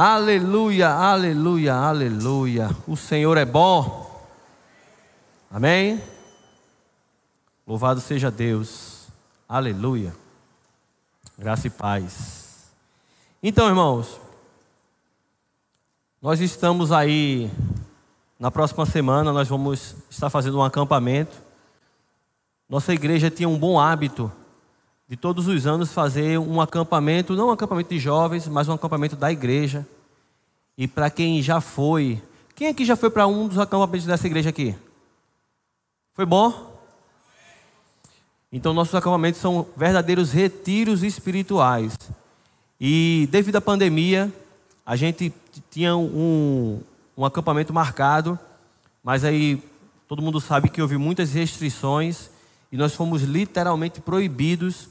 [0.00, 2.70] Aleluia, aleluia, aleluia.
[2.86, 4.08] O Senhor é bom.
[5.50, 6.00] Amém?
[7.66, 9.08] Louvado seja Deus.
[9.48, 10.14] Aleluia.
[11.36, 12.70] Graça e paz.
[13.42, 14.20] Então, irmãos,
[16.22, 17.50] nós estamos aí
[18.38, 21.42] na próxima semana, nós vamos estar fazendo um acampamento.
[22.68, 24.30] Nossa igreja tinha um bom hábito
[25.08, 29.16] de todos os anos fazer um acampamento, não um acampamento de jovens, mas um acampamento
[29.16, 29.86] da igreja.
[30.76, 32.22] E para quem já foi,
[32.54, 34.76] quem aqui já foi para um dos acampamentos dessa igreja aqui?
[36.12, 36.76] Foi bom?
[38.52, 41.96] Então nossos acampamentos são verdadeiros retiros espirituais.
[42.78, 44.30] E devido à pandemia,
[44.84, 45.32] a gente
[45.70, 46.80] tinha um,
[47.16, 48.38] um acampamento marcado,
[49.02, 49.62] mas aí
[50.06, 52.28] todo mundo sabe que houve muitas restrições
[52.70, 54.88] e nós fomos literalmente proibidos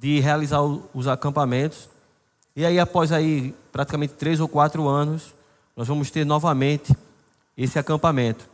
[0.00, 1.90] de realizar os acampamentos.
[2.56, 5.34] E aí, após aí praticamente três ou quatro anos,
[5.76, 6.96] nós vamos ter novamente
[7.54, 8.48] esse acampamento.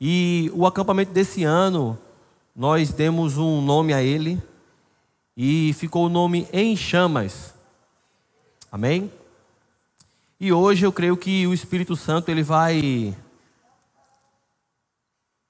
[0.00, 1.96] E o acampamento desse ano,
[2.54, 4.42] nós demos um nome a ele
[5.36, 7.54] e ficou o nome Em Chamas.
[8.70, 9.10] Amém?
[10.40, 13.16] E hoje eu creio que o Espírito Santo ele vai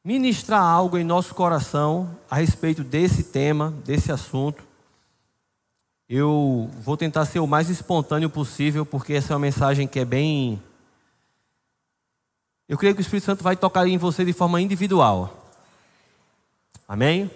[0.05, 4.68] ministrar algo em nosso coração a respeito desse tema, desse assunto.
[6.09, 10.06] Eu vou tentar ser o mais espontâneo possível, porque essa é uma mensagem que é
[10.06, 10.62] bem.
[12.67, 15.53] Eu creio que o Espírito Santo vai tocar em você de forma individual.
[16.89, 17.31] Amém?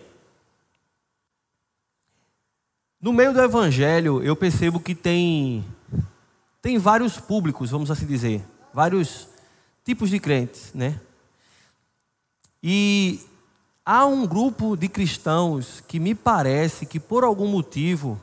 [2.98, 5.62] No meio do Evangelho, eu percebo que tem,
[6.62, 8.42] tem vários públicos, vamos assim dizer,
[8.72, 9.28] vários
[9.84, 10.98] tipos de crentes, né?
[12.62, 13.20] E
[13.84, 18.18] há um grupo de cristãos que me parece que por algum motivo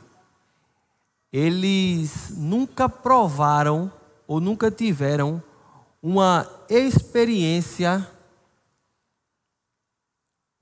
[1.32, 3.92] eles nunca provaram
[4.26, 5.42] ou nunca tiveram
[6.02, 8.08] uma experiência,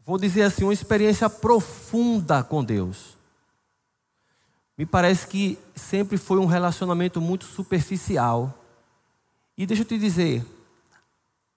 [0.01, 3.17] vou dizer assim, uma experiência profunda com Deus.
[4.77, 8.55] Me parece que sempre foi um relacionamento muito superficial.
[9.57, 10.47] E deixa eu te dizer,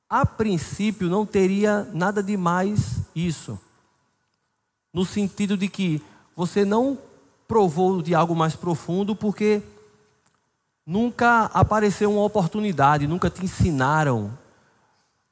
[0.09, 3.59] a princípio não teria nada de mais isso.
[4.93, 6.01] No sentido de que
[6.35, 6.97] você não
[7.51, 9.61] provou de algo mais profundo porque
[10.85, 14.31] nunca apareceu uma oportunidade, nunca te ensinaram,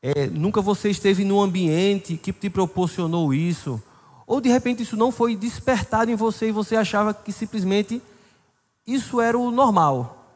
[0.01, 3.81] é, nunca você esteve num ambiente que te proporcionou isso,
[4.27, 8.01] ou de repente isso não foi despertado em você e você achava que simplesmente
[8.85, 10.29] isso era o normal.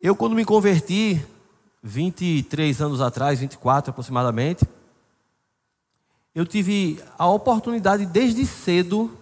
[0.00, 1.24] Eu, quando me converti,
[1.80, 4.66] 23 anos atrás, 24 aproximadamente,
[6.34, 9.16] eu tive a oportunidade desde cedo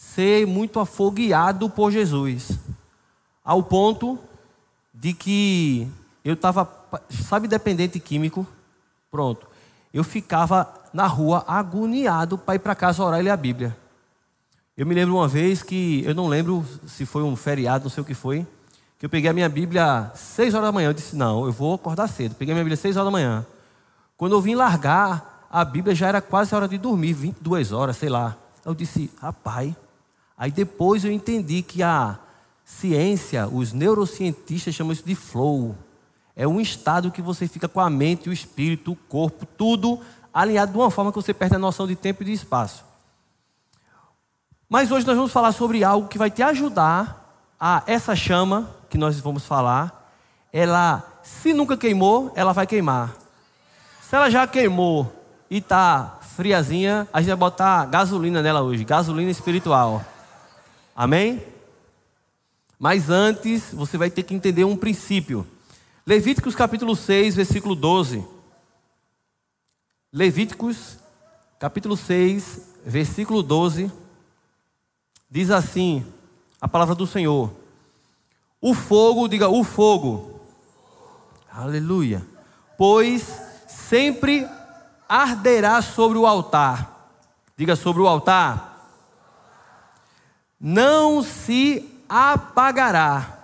[0.00, 2.58] ser muito afogueado por Jesus,
[3.44, 4.18] ao ponto
[4.94, 5.86] de que
[6.24, 6.66] eu estava,
[7.10, 8.46] sabe, dependente químico?
[9.10, 9.46] Pronto.
[9.92, 13.76] Eu ficava na rua agoniado para ir para casa orar e ler a Bíblia.
[14.74, 18.02] Eu me lembro uma vez que, eu não lembro se foi um feriado, não sei
[18.02, 18.46] o que foi,
[18.98, 20.88] que eu peguei a minha Bíblia seis horas da manhã.
[20.88, 22.34] Eu disse, não, eu vou acordar cedo.
[22.36, 23.44] Peguei a minha Bíblia seis horas da manhã.
[24.16, 27.98] Quando eu vim largar, a Bíblia já era quase a hora de dormir, 22 horas,
[27.98, 28.34] sei lá.
[28.64, 29.74] Eu disse, rapaz,
[30.40, 32.18] Aí depois eu entendi que a
[32.64, 35.76] ciência, os neurocientistas chamam isso de flow.
[36.34, 40.00] É um estado que você fica com a mente, o espírito, o corpo, tudo
[40.32, 42.86] alinhado de uma forma que você perde a noção de tempo e de espaço.
[44.66, 48.96] Mas hoje nós vamos falar sobre algo que vai te ajudar a essa chama que
[48.96, 50.10] nós vamos falar,
[50.50, 53.14] ela, se nunca queimou, ela vai queimar.
[54.00, 55.12] Se ela já queimou
[55.50, 60.02] e está friazinha, a gente vai botar gasolina nela hoje, gasolina espiritual.
[61.00, 61.42] Amém?
[62.78, 65.46] Mas antes, você vai ter que entender um princípio.
[66.06, 68.22] Levíticos capítulo 6, versículo 12.
[70.12, 70.98] Levíticos
[71.58, 73.90] capítulo 6, versículo 12.
[75.30, 76.04] Diz assim:
[76.60, 77.50] a palavra do Senhor.
[78.60, 80.38] O fogo, diga o fogo.
[81.50, 82.22] Aleluia.
[82.76, 84.46] Pois sempre
[85.08, 87.10] arderá sobre o altar.
[87.56, 88.69] Diga sobre o altar
[90.60, 93.38] não se apagará,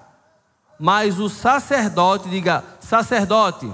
[0.78, 3.72] mas o sacerdote, diga, sacerdote,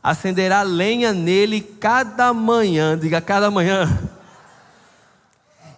[0.00, 3.88] acenderá lenha nele cada manhã, diga, cada manhã.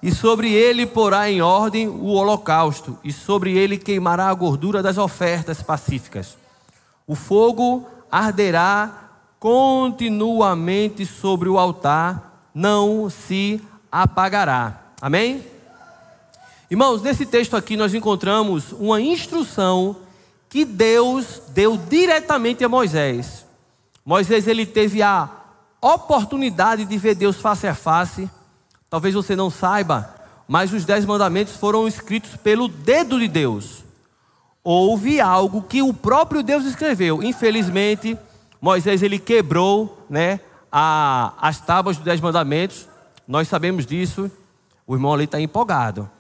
[0.02, 4.98] E sobre ele porá em ordem o holocausto, e sobre ele queimará a gordura das
[4.98, 6.36] ofertas pacíficas.
[7.06, 8.90] O fogo arderá
[9.40, 14.80] continuamente sobre o altar, não se apagará.
[15.00, 15.55] Amém?
[16.68, 19.96] Irmãos, nesse texto aqui nós encontramos uma instrução
[20.48, 23.46] que Deus deu diretamente a Moisés.
[24.04, 25.30] Moisés ele teve a
[25.80, 28.28] oportunidade de ver Deus face a face.
[28.90, 30.12] Talvez você não saiba,
[30.48, 33.84] mas os dez mandamentos foram escritos pelo dedo de Deus.
[34.64, 37.22] Houve algo que o próprio Deus escreveu.
[37.22, 38.18] Infelizmente,
[38.60, 40.40] Moisés ele quebrou, né,
[40.72, 42.88] a, as tábuas dos dez mandamentos.
[43.28, 44.28] Nós sabemos disso.
[44.84, 46.10] O irmão ali está empolgado.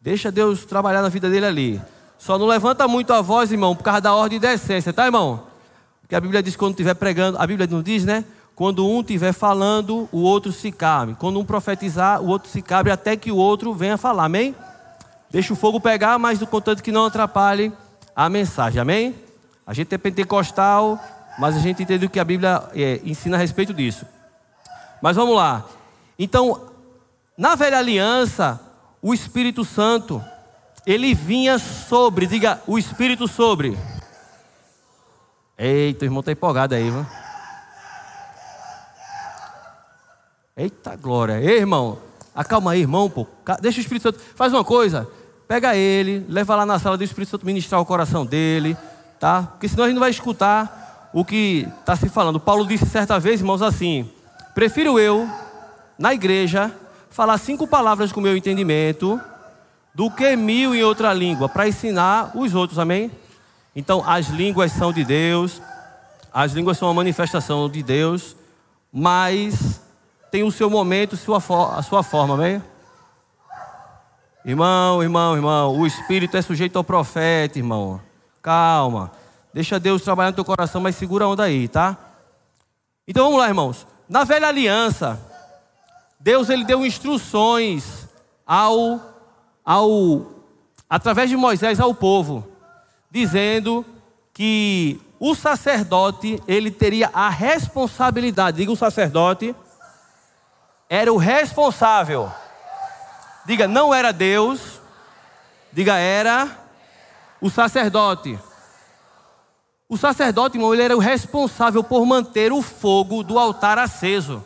[0.00, 1.82] Deixa Deus trabalhar na vida dele ali.
[2.18, 5.44] Só não levanta muito a voz, irmão, por causa da ordem de decência, tá, irmão?
[6.00, 8.24] Porque a Bíblia diz que quando estiver pregando, a Bíblia não diz, né?
[8.54, 11.14] Quando um estiver falando, o outro se cabe.
[11.14, 14.54] Quando um profetizar, o outro se cabe até que o outro venha falar, amém?
[15.30, 17.72] Deixa o fogo pegar, mas do contanto que não atrapalhe
[18.14, 19.14] a mensagem, amém?
[19.66, 20.98] A gente é pentecostal,
[21.38, 24.06] mas a gente entende o que a Bíblia é, ensina a respeito disso.
[25.02, 25.64] Mas vamos lá.
[26.18, 26.62] Então,
[27.36, 28.60] na velha aliança,
[29.02, 30.22] o Espírito Santo,
[30.86, 33.76] ele vinha sobre, diga, o Espírito sobre.
[35.58, 37.06] Eita, o irmão está empolgado aí, viu?
[40.56, 41.40] Eita glória.
[41.40, 41.98] Ei, irmão,
[42.34, 43.26] acalma aí, irmão, pô.
[43.60, 44.20] Deixa o Espírito Santo.
[44.34, 45.08] Faz uma coisa.
[45.48, 48.76] Pega ele, leva lá na sala do Espírito Santo ministrar o coração dele,
[49.20, 49.42] tá?
[49.42, 52.40] Porque senão a gente não vai escutar o que está se falando.
[52.40, 54.10] Paulo disse certa vez, irmãos, assim:
[54.54, 55.28] Prefiro eu,
[55.98, 56.72] na igreja,
[57.16, 59.18] falar cinco palavras com o meu entendimento
[59.94, 63.10] do que mil em outra língua, para ensinar os outros, amém?
[63.74, 65.62] Então, as línguas são de Deus,
[66.30, 68.36] as línguas são uma manifestação de Deus,
[68.92, 69.80] mas
[70.30, 71.38] tem o seu momento, sua,
[71.74, 72.62] a sua forma, amém?
[74.44, 77.98] Irmão, irmão, irmão, o Espírito é sujeito ao profeta, irmão.
[78.42, 79.10] Calma.
[79.54, 81.96] Deixa Deus trabalhar no teu coração, mas segura a onda aí, tá?
[83.08, 83.86] Então vamos lá, irmãos.
[84.06, 85.18] Na velha aliança,
[86.26, 88.08] Deus ele deu instruções
[88.44, 89.00] ao,
[89.64, 90.26] ao
[90.90, 92.44] através de Moisés ao povo,
[93.08, 93.86] dizendo
[94.34, 98.56] que o sacerdote ele teria a responsabilidade.
[98.56, 99.54] Diga o sacerdote
[100.90, 102.28] era o responsável.
[103.46, 104.80] Diga, não era Deus.
[105.72, 106.58] Diga, era
[107.40, 108.36] o sacerdote.
[109.88, 114.44] O sacerdote, irmão, ele era o responsável por manter o fogo do altar aceso.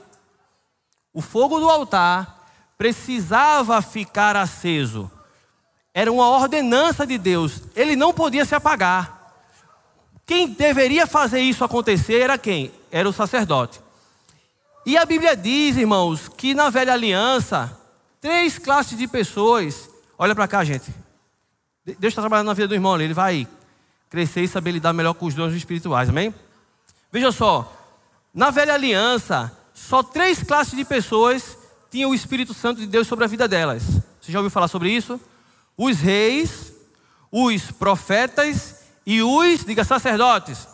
[1.12, 2.39] O fogo do altar
[2.79, 5.11] precisava ficar aceso.
[5.93, 7.62] Era uma ordenança de Deus.
[7.75, 9.35] Ele não podia se apagar.
[10.25, 12.73] Quem deveria fazer isso acontecer era quem?
[12.91, 13.81] Era o sacerdote.
[14.87, 17.77] E a Bíblia diz, irmãos, que na velha aliança,
[18.21, 19.91] três classes de pessoas.
[20.17, 20.95] Olha para cá, gente.
[21.85, 23.49] Deus está trabalhando na vida do irmão, ele vai
[24.09, 26.35] crescer e saber lidar melhor com os dons espirituais, amém?
[27.11, 27.73] Veja só,
[28.33, 29.57] na velha aliança,
[29.88, 31.56] só três classes de pessoas
[31.91, 33.82] tinham o Espírito Santo de Deus sobre a vida delas.
[34.21, 35.21] Você já ouviu falar sobre isso?
[35.77, 36.73] Os reis,
[37.32, 40.69] os profetas e os, diga, sacerdotes.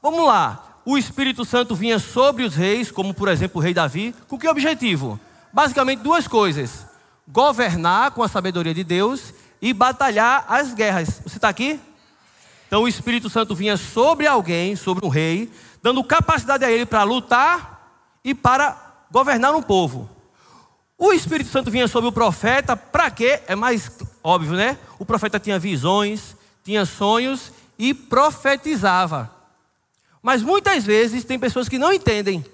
[0.00, 0.80] Vamos lá.
[0.84, 4.48] O Espírito Santo vinha sobre os reis, como por exemplo o rei Davi, com que
[4.48, 5.18] objetivo?
[5.52, 6.86] Basicamente duas coisas:
[7.26, 11.20] governar com a sabedoria de Deus e batalhar as guerras.
[11.24, 11.80] Você está aqui?
[12.66, 15.50] Então o Espírito Santo vinha sobre alguém, sobre um rei,
[15.82, 20.08] dando capacidade a ele para lutar e para governar um povo.
[20.96, 23.42] O Espírito Santo vinha sobre o profeta, para quê?
[23.48, 23.90] É mais
[24.22, 24.78] óbvio, né?
[24.98, 29.28] O profeta tinha visões, tinha sonhos e profetizava.
[30.22, 32.44] Mas muitas vezes tem pessoas que não entendem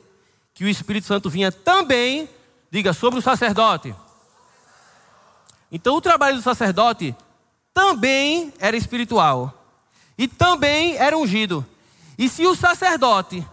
[0.55, 2.29] que o Espírito Santo vinha também,
[2.71, 3.95] diga, sobre o sacerdote.
[5.71, 7.15] Então o trabalho do sacerdote
[7.75, 9.55] também era espiritual
[10.17, 11.65] e também era ungido.
[12.19, 13.47] E se o sacerdote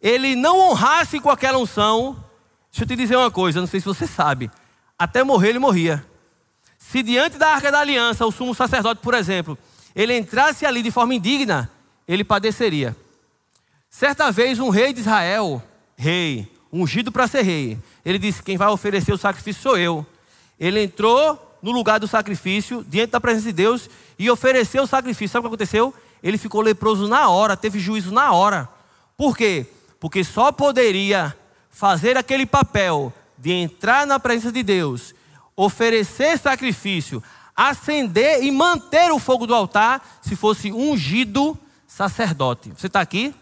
[0.00, 2.12] ele não honrasse com aquela unção,
[2.70, 4.48] deixa eu te dizer uma coisa, não sei se você sabe,
[4.96, 6.06] até morrer ele morria.
[6.78, 9.58] Se diante da arca da aliança, o sumo sacerdote, por exemplo,
[9.94, 11.68] ele entrasse ali de forma indigna,
[12.06, 12.96] ele padeceria.
[13.90, 15.60] Certa vez, um rei de Israel,
[15.96, 20.06] rei, ungido para ser rei, ele disse: Quem vai oferecer o sacrifício sou eu.
[20.60, 25.32] Ele entrou no lugar do sacrifício, diante da presença de Deus, e ofereceu o sacrifício.
[25.32, 25.92] Sabe o que aconteceu?
[26.22, 28.68] Ele ficou leproso na hora, teve juízo na hora.
[29.16, 29.66] Por quê?
[30.00, 31.36] Porque só poderia
[31.70, 35.14] fazer aquele papel de entrar na presença de Deus,
[35.56, 37.22] oferecer sacrifício,
[37.54, 42.72] acender e manter o fogo do altar se fosse ungido sacerdote.
[42.76, 43.34] Você está aqui?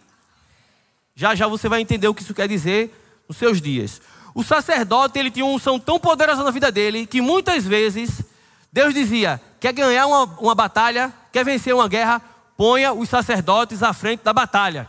[1.14, 2.94] Já já você vai entender o que isso quer dizer
[3.28, 4.00] nos seus dias.
[4.34, 8.22] O sacerdote ele tinha uma unção tão poderosa na vida dele que muitas vezes
[8.70, 12.20] Deus dizia: quer ganhar uma, uma batalha, quer vencer uma guerra,
[12.56, 14.88] ponha os sacerdotes à frente da batalha.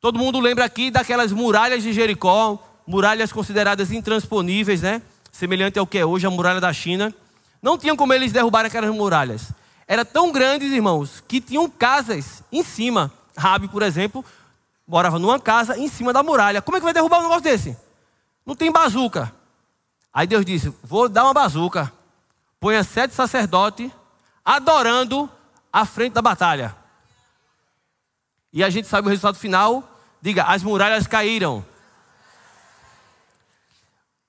[0.00, 5.00] Todo mundo lembra aqui daquelas muralhas de Jericó, muralhas consideradas intransponíveis, né?
[5.32, 7.14] Semelhante ao que é hoje a muralha da China.
[7.62, 9.52] não tinham como eles derrubarem aquelas muralhas.
[9.88, 13.10] Era tão grandes, irmãos, que tinham casas em cima.
[13.36, 14.24] Rabi, por exemplo,
[14.86, 16.60] morava numa casa em cima da muralha.
[16.60, 17.76] Como é que vai derrubar um negócio desse?
[18.44, 19.32] Não tem bazuca.
[20.12, 21.90] Aí Deus disse: Vou dar uma bazuca.
[22.60, 23.90] Ponha sete sacerdotes
[24.44, 25.30] adorando
[25.74, 26.72] à frente da batalha.
[28.52, 29.82] E a gente sabe o resultado final.
[30.22, 31.66] Diga: as muralhas caíram.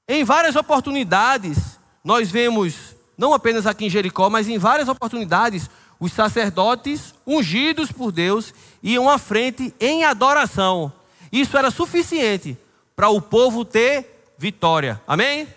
[0.07, 6.11] Em várias oportunidades, nós vemos, não apenas aqui em Jericó, mas em várias oportunidades, os
[6.11, 10.91] sacerdotes ungidos por Deus iam à frente em adoração.
[11.31, 12.57] Isso era suficiente
[12.95, 15.01] para o povo ter vitória.
[15.07, 15.47] Amém?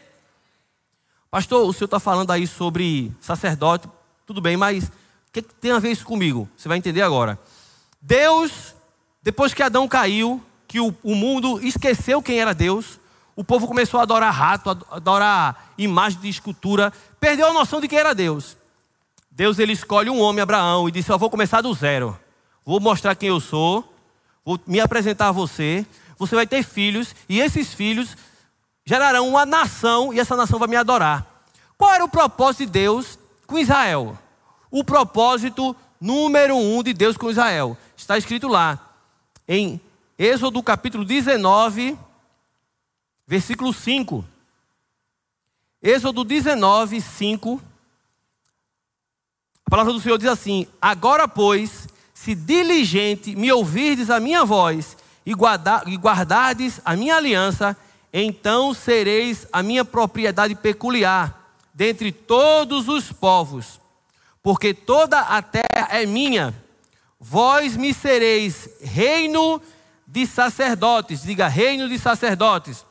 [1.30, 3.88] Pastor, o senhor está falando aí sobre sacerdote,
[4.26, 4.90] tudo bem, mas
[5.28, 6.48] o que, que tem a ver isso comigo?
[6.56, 7.38] Você vai entender agora.
[8.00, 8.74] Deus,
[9.22, 12.98] depois que Adão caiu, que o, o mundo esqueceu quem era Deus,
[13.36, 17.86] o povo começou a adorar rato, a adorar imagem de escultura, perdeu a noção de
[17.86, 18.56] quem era Deus.
[19.30, 22.18] Deus ele escolhe um homem, Abraão, e disse: Eu vou começar do zero.
[22.64, 23.94] Vou mostrar quem eu sou,
[24.44, 25.86] vou me apresentar a você.
[26.18, 28.16] Você vai ter filhos, e esses filhos
[28.84, 31.24] gerarão uma nação, e essa nação vai me adorar.
[31.76, 34.18] Qual era o propósito de Deus com Israel?
[34.70, 37.76] O propósito número um de Deus com Israel.
[37.96, 38.78] Está escrito lá,
[39.46, 39.80] em
[40.18, 41.96] Êxodo capítulo 19,
[43.26, 44.24] versículo 5.
[45.82, 47.62] Êxodo 19, 5.
[49.66, 54.96] A palavra do Senhor diz assim: Agora, pois, se diligente me ouvirdes a minha voz
[55.24, 57.76] e, guarda, e guardardes a minha aliança,
[58.12, 63.80] então sereis a minha propriedade peculiar dentre todos os povos,
[64.42, 66.54] porque toda a terra é minha.
[67.20, 69.60] Vós me sereis reino
[70.06, 72.86] de sacerdotes, diga reino de sacerdotes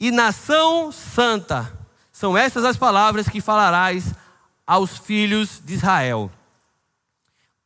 [0.00, 1.78] e nação santa.
[2.10, 4.14] São essas as palavras que falarás
[4.66, 6.30] aos filhos de Israel.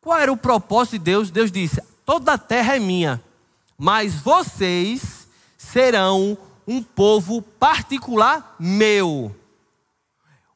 [0.01, 1.31] Qual era o propósito de Deus?
[1.31, 3.23] Deus disse: toda a terra é minha,
[3.79, 6.37] mas vocês serão
[6.67, 9.35] um povo particular meu.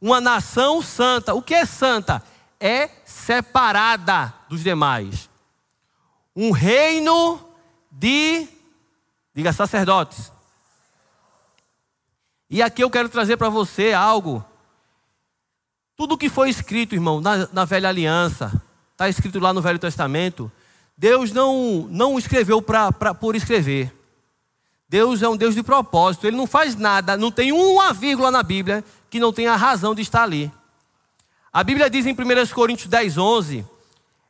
[0.00, 1.34] Uma nação santa.
[1.34, 2.22] O que é santa?
[2.60, 5.28] É separada dos demais.
[6.34, 7.40] Um reino
[7.90, 8.46] de,
[9.34, 10.32] diga sacerdotes.
[12.50, 14.44] E aqui eu quero trazer para você algo.
[15.96, 18.62] Tudo que foi escrito, irmão, na, na velha aliança,
[18.92, 20.50] está escrito lá no Velho Testamento.
[20.96, 23.92] Deus não, não escreveu pra, pra, por escrever.
[24.88, 26.26] Deus é um Deus de propósito.
[26.26, 30.02] Ele não faz nada, não tem uma vírgula na Bíblia que não tenha razão de
[30.02, 30.50] estar ali.
[31.52, 33.66] A Bíblia diz em 1 Coríntios 10, 11: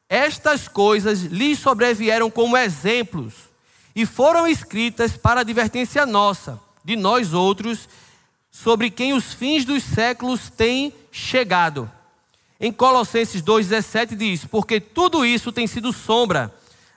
[0.09, 3.35] Estas coisas lhe sobrevieram como exemplos
[3.95, 7.89] e foram escritas para advertência nossa, de nós outros,
[8.51, 11.91] sobre quem os fins dos séculos têm chegado.
[12.61, 16.53] Em Colossenses 2,17 diz: Porque tudo isso tem sido sombra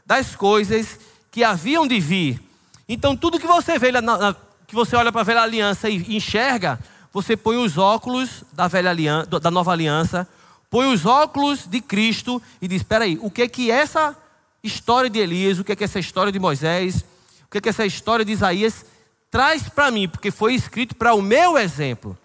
[0.06, 1.00] das coisas
[1.30, 2.51] que haviam de vir.
[2.94, 4.36] Então, tudo que você vê, na,
[4.68, 6.78] que você olha para a velha aliança e enxerga,
[7.14, 10.28] você põe os óculos da, velha aliança, da nova aliança,
[10.70, 14.14] põe os óculos de Cristo e diz: espera aí, o que é que essa
[14.62, 17.06] história de Elias, o que é que essa história de Moisés,
[17.46, 18.86] o que é que essa história de Isaías
[19.30, 22.18] traz para mim, porque foi escrito para o meu exemplo,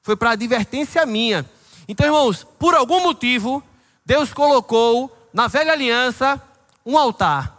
[0.00, 1.44] foi para advertência minha.
[1.86, 3.62] Então, irmãos, por algum motivo,
[4.02, 6.42] Deus colocou na velha aliança
[6.86, 7.54] um altar.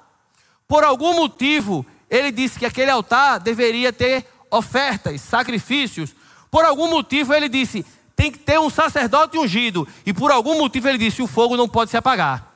[0.67, 6.15] Por algum motivo, ele disse que aquele altar deveria ter ofertas, sacrifícios.
[6.49, 7.85] Por algum motivo, ele disse:
[8.15, 9.87] tem que ter um sacerdote ungido.
[10.05, 12.51] E por algum motivo, ele disse: o fogo não pode se apagar.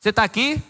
[0.00, 0.62] Você está aqui?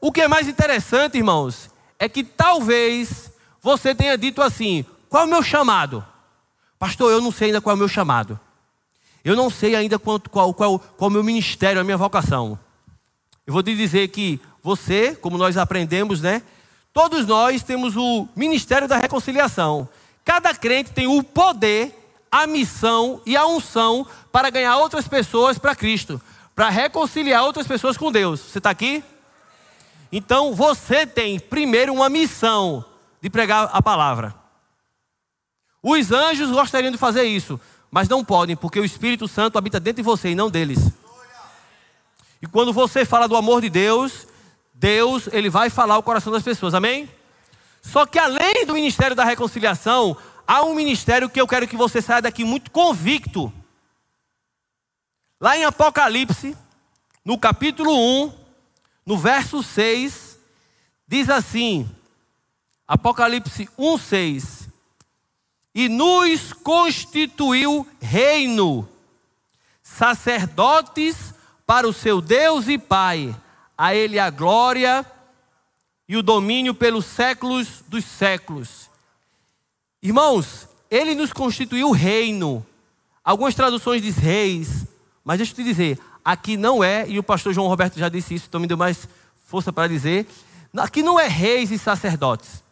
[0.00, 3.30] O que é mais interessante, irmãos, é que talvez
[3.60, 6.04] você tenha dito assim: qual é o meu chamado?
[6.78, 8.40] Pastor, eu não sei ainda qual é o meu chamado.
[9.22, 12.58] Eu não sei ainda qual, qual, qual, qual é o meu ministério, a minha vocação.
[13.46, 16.42] Eu vou te dizer que você, como nós aprendemos, né?
[16.92, 19.88] Todos nós temos o ministério da reconciliação.
[20.24, 21.96] Cada crente tem o poder,
[22.30, 26.20] a missão e a unção para ganhar outras pessoas para Cristo,
[26.54, 28.40] para reconciliar outras pessoas com Deus.
[28.40, 29.02] Você está aqui?
[30.12, 32.84] Então você tem primeiro uma missão
[33.20, 34.34] de pregar a palavra.
[35.82, 37.58] Os anjos gostariam de fazer isso,
[37.90, 40.92] mas não podem, porque o Espírito Santo habita dentro de você e não deles.
[42.42, 44.26] E quando você fala do amor de Deus,
[44.80, 46.72] Deus, ele vai falar o coração das pessoas.
[46.72, 47.06] Amém?
[47.82, 52.00] Só que além do ministério da reconciliação, há um ministério que eu quero que você
[52.00, 53.52] saia daqui muito convicto.
[55.38, 56.56] Lá em Apocalipse,
[57.22, 58.32] no capítulo 1,
[59.04, 60.38] no verso 6,
[61.06, 61.86] diz assim,
[62.88, 64.68] Apocalipse 1, 6:
[65.74, 68.88] e nos constituiu reino,
[69.82, 71.34] sacerdotes
[71.66, 73.36] para o seu Deus e Pai.
[73.82, 75.06] A Ele a glória
[76.06, 78.90] e o domínio pelos séculos dos séculos.
[80.02, 82.66] Irmãos, Ele nos constituiu reino.
[83.24, 84.84] Algumas traduções diz reis,
[85.24, 88.34] mas deixa eu te dizer, aqui não é, e o pastor João Roberto já disse
[88.34, 89.08] isso, então me deu mais
[89.46, 90.26] força para dizer,
[90.76, 92.62] aqui não é reis e sacerdotes.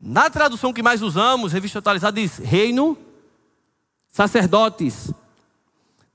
[0.00, 2.98] Na tradução que mais usamos, revista atualizada diz reino,
[4.10, 5.12] sacerdotes.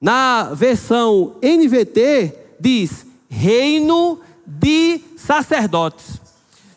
[0.01, 6.22] Na versão NVT diz reino de sacerdotes.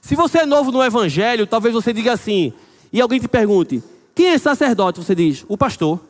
[0.00, 2.52] Se você é novo no evangelho, talvez você diga assim,
[2.92, 3.82] e alguém te pergunte:
[4.14, 6.00] "Quem é sacerdote?" Você diz: "O pastor".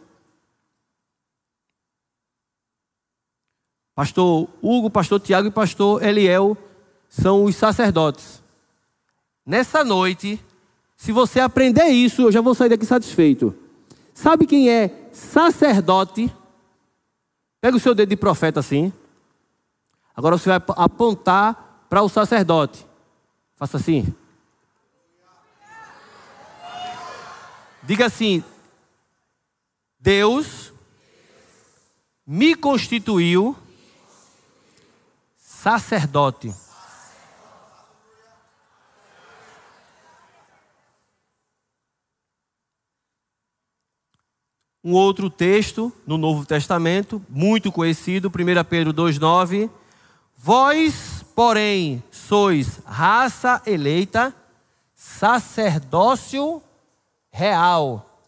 [3.95, 6.57] Pastor Hugo, pastor Tiago e pastor Eliel
[7.09, 8.43] são os sacerdotes.
[9.45, 10.38] Nessa noite,
[10.97, 13.55] se você aprender isso, eu já vou sair daqui satisfeito.
[14.12, 16.31] Sabe quem é sacerdote?
[17.61, 18.93] Pega o seu dedo de profeta assim.
[20.16, 22.87] Agora você vai apontar para o sacerdote.
[23.54, 24.14] Faça assim.
[27.82, 28.42] Diga assim:
[30.00, 30.73] Deus
[32.26, 33.54] me constituiu
[35.37, 36.52] sacerdote.
[44.82, 49.68] Um outro texto no Novo Testamento, muito conhecido, 1 Pedro 2,9.
[50.47, 54.33] Vós, porém, sois raça eleita,
[54.95, 56.62] sacerdócio
[57.33, 58.21] real,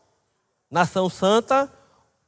[0.68, 1.72] nação santa,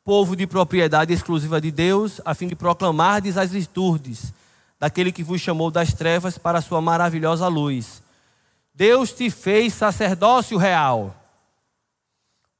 [0.04, 4.32] povo de propriedade exclusiva de Deus, a fim de proclamardes as virtudes
[4.78, 8.00] daquele que vos chamou das trevas para a sua maravilhosa luz.
[8.72, 11.16] Deus te fez sacerdócio real.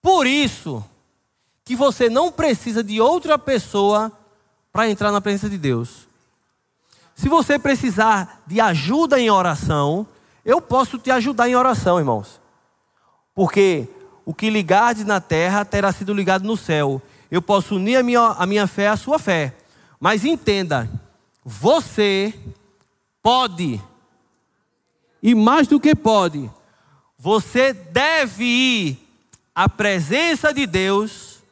[0.03, 0.85] Por isso,
[1.65, 4.11] que você não precisa de outra pessoa
[4.73, 6.10] para entrar na presença de Deus.
[7.21, 10.06] Se você precisar de ajuda em oração,
[10.43, 12.41] eu posso te ajudar em oração, irmãos.
[13.35, 13.87] Porque
[14.25, 17.02] o que ligardes na terra terá sido ligado no céu.
[17.30, 19.54] Eu posso unir a minha, a minha fé à sua fé.
[20.00, 20.89] Mas entenda,
[21.45, 22.33] você
[23.23, 23.78] pode,
[25.23, 26.50] e mais do que pode,
[27.19, 28.99] você deve ir
[29.54, 31.43] à presença de Deus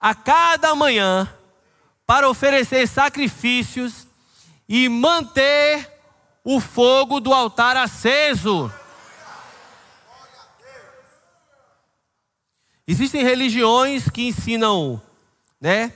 [0.00, 1.28] a cada manhã
[2.06, 4.11] para oferecer sacrifícios
[4.74, 5.86] e manter
[6.42, 8.72] o fogo do altar aceso.
[12.86, 14.98] Existem religiões que ensinam,
[15.60, 15.92] né,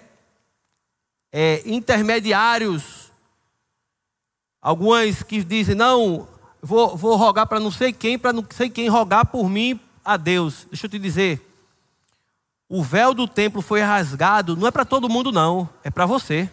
[1.33, 3.11] é, intermediários.
[4.61, 6.29] Algumas que dizem, não,
[6.61, 10.19] vou, vou rogar para não sei quem, para não sei quem rogar por mim a
[10.19, 10.67] Deus.
[10.69, 11.41] Deixa eu te dizer,
[12.69, 16.51] o véu do templo foi rasgado, não é para todo mundo, não, é para você.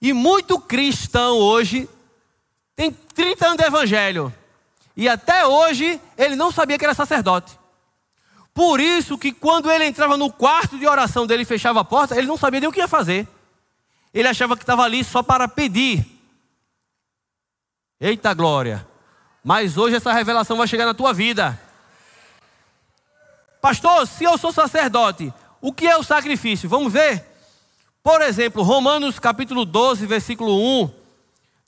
[0.00, 1.88] E muito cristão hoje
[2.74, 4.34] tem 30 anos de evangelho.
[4.96, 7.58] E até hoje ele não sabia que era sacerdote.
[8.54, 12.16] Por isso que quando ele entrava no quarto de oração dele e fechava a porta,
[12.16, 13.28] ele não sabia nem o que ia fazer.
[14.12, 16.04] Ele achava que estava ali só para pedir.
[18.00, 18.86] Eita glória!
[19.42, 21.58] Mas hoje essa revelação vai chegar na tua vida.
[23.60, 26.68] Pastor, se eu sou sacerdote, o que é o sacrifício?
[26.68, 27.29] Vamos ver.
[28.02, 30.90] Por exemplo, Romanos capítulo 12, versículo 1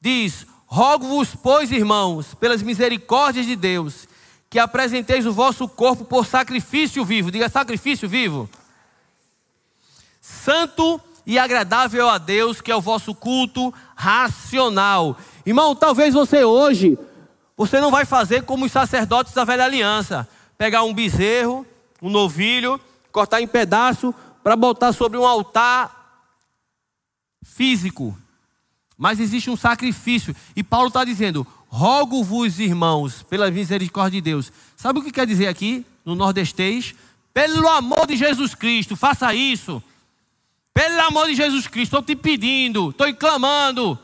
[0.00, 4.08] diz: Rogo-vos, pois, irmãos, pelas misericórdias de Deus,
[4.48, 7.30] que apresenteis o vosso corpo por sacrifício vivo.
[7.30, 8.48] Diga sacrifício vivo.
[10.22, 15.18] Santo e agradável a Deus, que é o vosso culto racional.
[15.44, 16.98] Irmão, talvez você hoje
[17.54, 21.66] você não vai fazer como os sacerdotes da velha aliança: pegar um bezerro,
[22.00, 22.80] um novilho,
[23.12, 26.01] cortar em pedaço para botar sobre um altar
[27.42, 28.16] físico.
[28.96, 30.34] Mas existe um sacrifício.
[30.54, 34.52] E Paulo está dizendo: rogo-vos, irmãos, pela misericórdia de Deus.
[34.76, 36.94] Sabe o que quer dizer aqui, no nordestês?
[37.32, 39.82] Pelo amor de Jesus Cristo, faça isso.
[40.74, 43.98] Pelo amor de Jesus Cristo, estou te pedindo, estou clamando.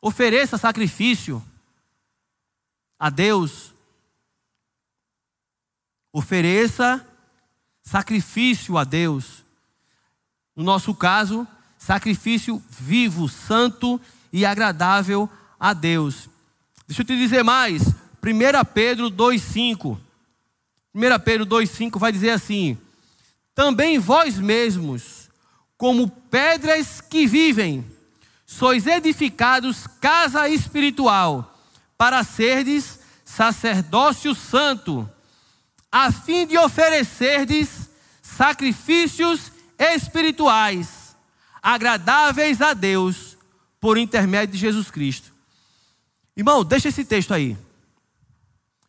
[0.00, 1.42] Ofereça sacrifício
[2.98, 3.72] a Deus,
[6.12, 7.06] ofereça
[7.82, 9.42] sacrifício a Deus.
[10.54, 11.46] No nosso caso,
[11.84, 14.00] sacrifício vivo, santo
[14.32, 15.28] e agradável
[15.60, 16.30] a Deus.
[16.86, 17.82] Deixa eu te dizer mais.
[17.82, 17.94] 1
[18.72, 19.98] Pedro 2,5.
[20.94, 22.78] 1 Pedro 2,5 vai dizer assim:
[23.54, 25.28] Também vós mesmos,
[25.76, 27.84] como pedras que vivem,
[28.46, 31.54] sois edificados casa espiritual
[31.98, 35.08] para serdes sacerdócio santo,
[35.92, 37.90] a fim de oferecerdes
[38.22, 41.03] sacrifícios espirituais,
[41.64, 43.38] agradáveis a Deus,
[43.80, 45.32] por intermédio de Jesus Cristo.
[46.36, 47.56] Irmão, deixa esse texto aí.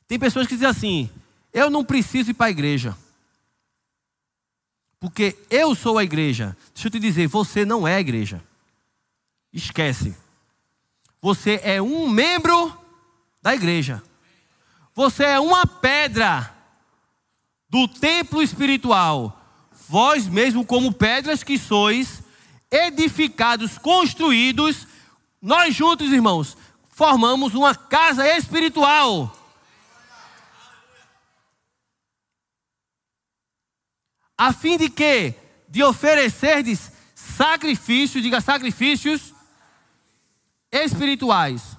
[0.09, 1.09] Tem pessoas que dizem assim:
[1.53, 2.97] eu não preciso ir para a igreja.
[4.99, 6.57] Porque eu sou a igreja.
[6.73, 8.43] Deixa eu te dizer, você não é a igreja.
[9.53, 10.15] Esquece.
[11.21, 12.77] Você é um membro
[13.41, 14.03] da igreja.
[14.93, 16.53] Você é uma pedra
[17.69, 19.41] do templo espiritual.
[19.88, 22.23] Vós mesmo, como pedras que sois,
[22.75, 24.85] edificados, construídos,
[25.41, 26.57] nós juntos, irmãos,
[26.91, 29.33] formamos uma casa espiritual.
[34.38, 35.33] A fim de que?
[35.69, 39.33] De oferecerdes sacrifícios, diga sacrifícios
[40.71, 41.77] espirituais.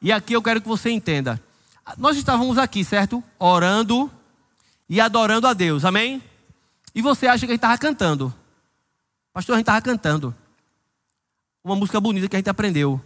[0.00, 1.42] E aqui eu quero que você entenda.
[1.98, 3.22] Nós estávamos aqui, certo?
[3.38, 4.10] Orando
[4.88, 6.22] e adorando a Deus, amém?
[6.94, 8.34] E você acha que a gente estava cantando.
[9.32, 10.34] Pastor, a gente estava cantando.
[11.62, 13.00] Uma música bonita que a gente aprendeu.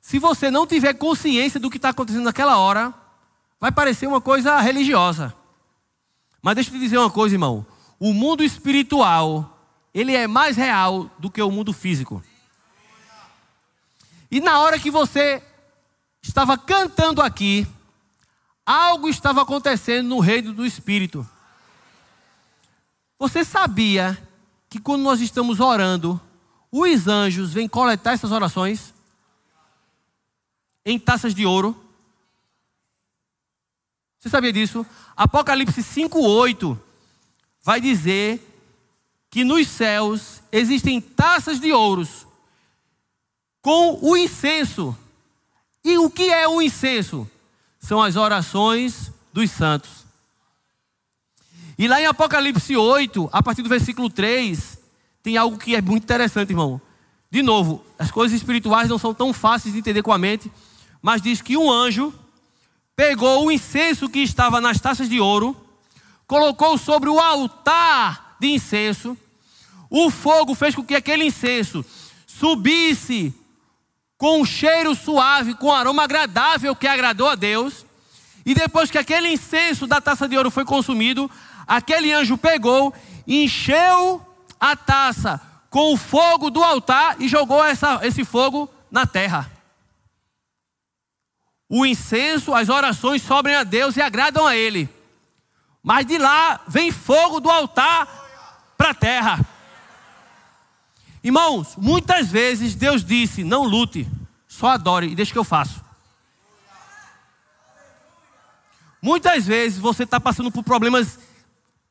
[0.00, 2.92] Se você não tiver consciência do que está acontecendo naquela hora,
[3.60, 5.34] vai parecer uma coisa religiosa.
[6.42, 7.66] Mas deixa eu te dizer uma coisa, irmão.
[8.00, 9.58] O mundo espiritual,
[9.92, 12.22] ele é mais real do que o mundo físico.
[14.30, 15.42] E na hora que você
[16.22, 17.66] estava cantando aqui,
[18.64, 21.28] algo estava acontecendo no reino do espírito.
[23.18, 24.27] Você sabia
[24.68, 26.20] que quando nós estamos orando,
[26.70, 28.92] os anjos vêm coletar essas orações
[30.84, 31.76] em taças de ouro?
[34.18, 34.84] Você sabia disso?
[35.16, 36.78] Apocalipse 5:8
[37.62, 38.44] vai dizer
[39.30, 42.26] que nos céus existem taças de ouros
[43.60, 44.96] com o incenso.
[45.84, 47.30] E o que é o incenso?
[47.78, 50.07] São as orações dos santos.
[51.78, 54.78] E lá em Apocalipse 8, a partir do versículo 3,
[55.22, 56.80] tem algo que é muito interessante, irmão.
[57.30, 60.50] De novo, as coisas espirituais não são tão fáceis de entender com a mente,
[61.00, 62.12] mas diz que um anjo
[62.96, 65.56] pegou o incenso que estava nas taças de ouro,
[66.26, 69.16] colocou sobre o altar de incenso,
[69.88, 71.84] o fogo fez com que aquele incenso
[72.26, 73.32] subisse
[74.16, 77.86] com um cheiro suave, com um aroma agradável que agradou a Deus.
[78.44, 81.30] E depois que aquele incenso da taça de ouro foi consumido,
[81.68, 82.94] aquele anjo pegou,
[83.26, 84.26] encheu
[84.58, 89.50] a taça com o fogo do altar e jogou essa, esse fogo na terra.
[91.68, 94.88] O incenso, as orações sobem a Deus e agradam a Ele.
[95.82, 98.06] Mas de lá vem fogo do altar
[98.76, 99.46] para a terra.
[101.22, 104.08] Irmãos, muitas vezes Deus disse: não lute,
[104.46, 105.84] só adore e deixe que eu faço.
[109.00, 111.18] Muitas vezes você está passando por problemas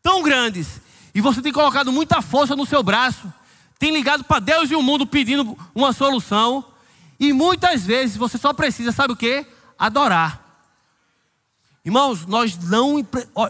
[0.08, 0.80] tão grandes
[1.14, 3.32] e você tem colocado muita força no seu braço,
[3.78, 6.64] tem ligado para Deus e o mundo pedindo uma solução,
[7.20, 9.46] e muitas vezes você só precisa, sabe o que?
[9.78, 10.42] Adorar.
[11.84, 13.06] Irmãos, nós não.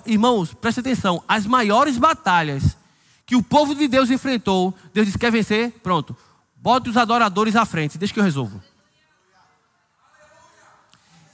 [0.06, 1.24] Irmãos, preste atenção.
[1.28, 2.76] As maiores batalhas
[3.24, 5.72] que o povo de Deus enfrentou, Deus disse: quer vencer?
[5.84, 6.17] Pronto.
[6.56, 8.63] Bote os adoradores à frente, deixa que eu resolvo.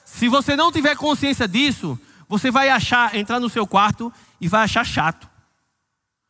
[0.04, 4.12] Se você não tiver consciência disso, você vai achar, entrar no seu quarto
[4.44, 5.26] e vai achar chato.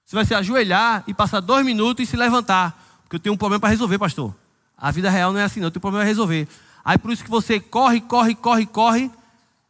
[0.06, 2.80] Você vai se ajoelhar e passar dois minutos e se levantar.
[3.02, 4.36] Porque eu tenho um problema para resolver, pastor.
[4.78, 5.68] A vida real não é assim, não.
[5.68, 6.48] Eu tenho um problema para resolver.
[6.86, 9.12] Aí por isso que você corre, corre, corre, corre.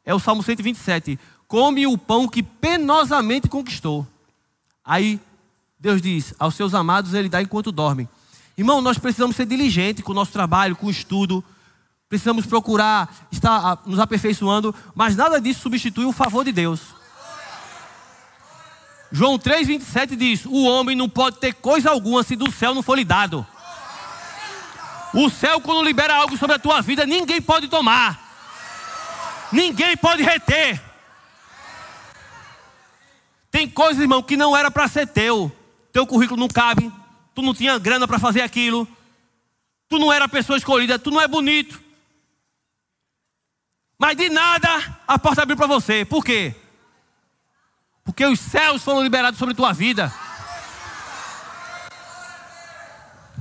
[0.03, 1.17] É o Salmo 127.
[1.47, 4.05] Come o pão que penosamente conquistou.
[4.83, 5.21] Aí
[5.79, 8.09] Deus diz: aos seus amados ele dá enquanto dormem.
[8.57, 11.41] Irmão, nós precisamos ser diligentes com o nosso trabalho, com o estudo.
[12.09, 17.02] Precisamos procurar estar nos aperfeiçoando, mas nada disso substitui o favor de Deus.
[19.15, 22.97] João 3,27 diz: O homem não pode ter coisa alguma se do céu não for
[22.97, 23.45] lhe dado.
[25.13, 28.19] O céu, quando libera algo sobre a tua vida, ninguém pode tomar,
[29.51, 30.81] ninguém pode reter.
[33.51, 35.55] Tem coisas, irmão, que não era para ser teu.
[35.91, 36.91] Teu currículo não cabe,
[37.35, 38.87] tu não tinha grana para fazer aquilo,
[39.87, 41.79] tu não era a pessoa escolhida, tu não é bonito.
[43.95, 46.03] Mas de nada a porta abriu para você.
[46.03, 46.55] Por quê?
[48.03, 50.13] Porque os céus foram liberados sobre tua vida.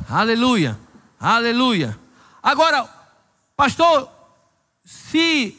[0.09, 0.79] Aleluia.
[1.19, 1.99] Aleluia.
[2.43, 2.89] Agora,
[3.57, 4.11] pastor,
[4.85, 5.59] se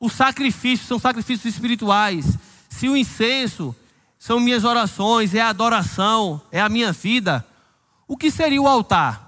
[0.00, 3.74] os sacrifícios são sacrifícios espirituais, se o incenso
[4.18, 7.46] são minhas orações, é a adoração, é a minha vida,
[8.06, 9.24] o que seria o altar?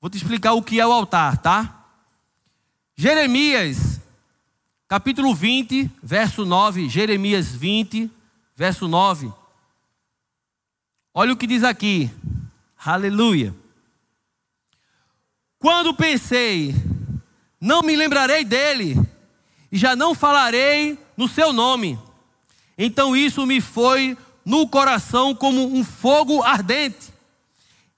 [0.00, 1.84] Vou te explicar o que é o altar, tá?
[2.96, 3.93] Jeremias,
[4.94, 8.08] capítulo 20, verso 9, Jeremias 20,
[8.54, 9.28] verso 9.
[11.12, 12.08] Olha o que diz aqui.
[12.78, 13.52] Aleluia.
[15.58, 16.76] Quando pensei,
[17.60, 18.96] não me lembrarei dele,
[19.72, 21.98] e já não falarei no seu nome.
[22.78, 27.12] Então isso me foi no coração como um fogo ardente,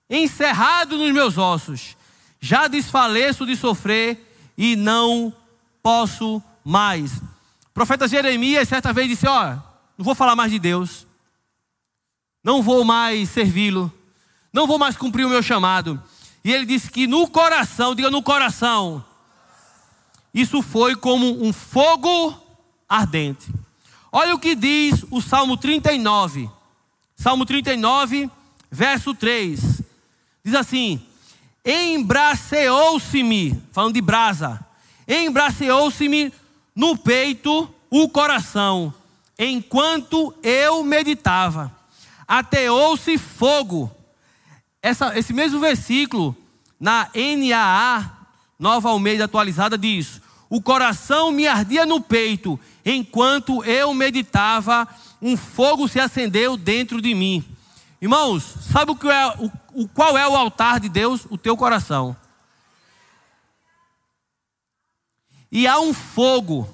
[0.09, 1.95] encerrado nos meus ossos.
[2.41, 4.19] Já desfaleço de sofrer
[4.57, 5.31] e não
[5.83, 7.19] posso mais.
[7.19, 9.51] O profeta Jeremias certa vez disse: Ó,
[9.97, 11.07] não vou falar mais de Deus,
[12.43, 13.93] não vou mais servi-lo,
[14.53, 16.03] não vou mais cumprir o meu chamado.
[16.45, 19.05] E ele disse que no coração, diga no coração,
[20.35, 22.37] isso foi como um fogo
[22.89, 23.49] ardente.
[24.11, 26.51] Olha o que diz o Salmo 39.
[27.15, 28.29] Salmo 39,
[28.71, 29.83] verso 3.
[30.45, 31.01] Diz assim:
[31.65, 34.65] Embraceou-se-me, falando de brasa,
[35.07, 36.33] embraceou-se-me
[36.77, 38.93] no peito o coração,
[39.39, 41.75] enquanto eu meditava.
[42.29, 43.91] Ateou-se fogo.
[44.83, 46.37] Essa, esse mesmo versículo,
[46.79, 48.11] na NAA,
[48.59, 54.87] Nova Almeida atualizada, diz: O coração me ardia no peito enquanto eu meditava,
[55.23, 57.45] um fogo se acendeu dentro de mim.
[58.01, 59.51] Irmãos, sabe o, que é, o,
[59.83, 61.27] o qual é o altar de Deus?
[61.31, 62.15] O teu coração.
[65.51, 66.69] E há um fogo,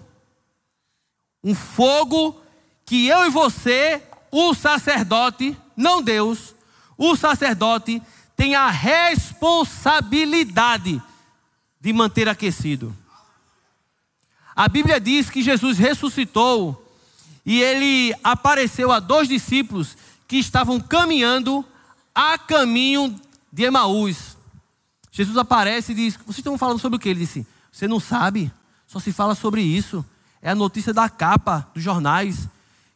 [1.42, 2.38] um fogo
[2.84, 6.54] que eu e você, o sacerdote, não Deus,
[6.96, 8.00] o sacerdote
[8.36, 11.02] tem a responsabilidade
[11.80, 12.96] de manter aquecido.
[14.54, 16.78] A Bíblia diz que Jesus ressuscitou
[17.44, 19.96] e ele apareceu a dois discípulos
[20.28, 21.64] que estavam caminhando
[22.14, 23.18] a caminho
[23.52, 24.36] de Emaús.
[25.10, 27.08] Jesus aparece e diz: Vocês estão falando sobre o que?
[27.08, 28.52] Ele disse: Você não sabe,
[28.92, 30.04] só se fala sobre isso.
[30.42, 32.46] É a notícia da capa dos jornais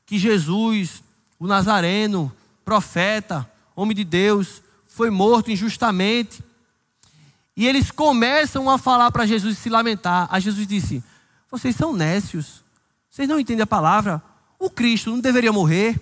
[0.05, 1.03] que Jesus,
[1.39, 2.31] o Nazareno,
[2.65, 6.45] profeta, homem de Deus, foi morto injustamente.
[7.57, 10.29] E eles começam a falar para Jesus se lamentar.
[10.31, 11.03] A Jesus disse:
[11.51, 12.63] vocês são nécios.
[13.11, 14.23] Vocês não entendem a palavra.
[14.59, 15.99] O Cristo não deveria morrer.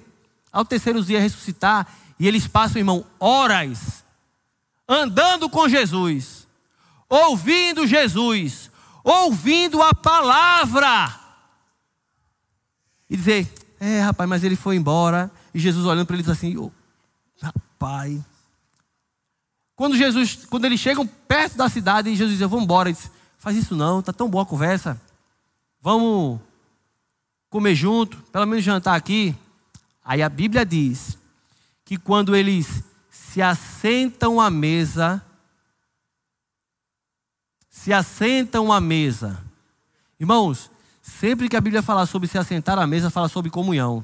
[0.50, 1.86] Ao terceiro dia ressuscitar.
[2.18, 4.02] E eles passam, irmão, horas
[4.88, 6.46] andando com Jesus,
[7.08, 8.70] ouvindo Jesus,
[9.04, 11.14] ouvindo a palavra.
[13.08, 15.30] E dizer: É, rapaz, mas ele foi embora.
[15.52, 16.72] E Jesus olhando para eles assim: oh,
[17.40, 18.20] Rapaz.
[19.76, 22.88] Quando Jesus, quando eles chegam perto da cidade, Jesus diz: Vamos embora.
[22.88, 24.98] Ele diz, Faz isso não, tá tão boa a conversa.
[25.82, 26.40] Vamos
[27.50, 29.36] comer junto, pelo menos jantar aqui.
[30.02, 31.18] Aí a Bíblia diz
[31.84, 35.22] que quando eles se assentam à mesa,
[37.84, 39.44] se assentam à mesa.
[40.18, 40.70] Irmãos,
[41.02, 44.02] sempre que a Bíblia fala sobre se assentar à mesa, fala sobre comunhão.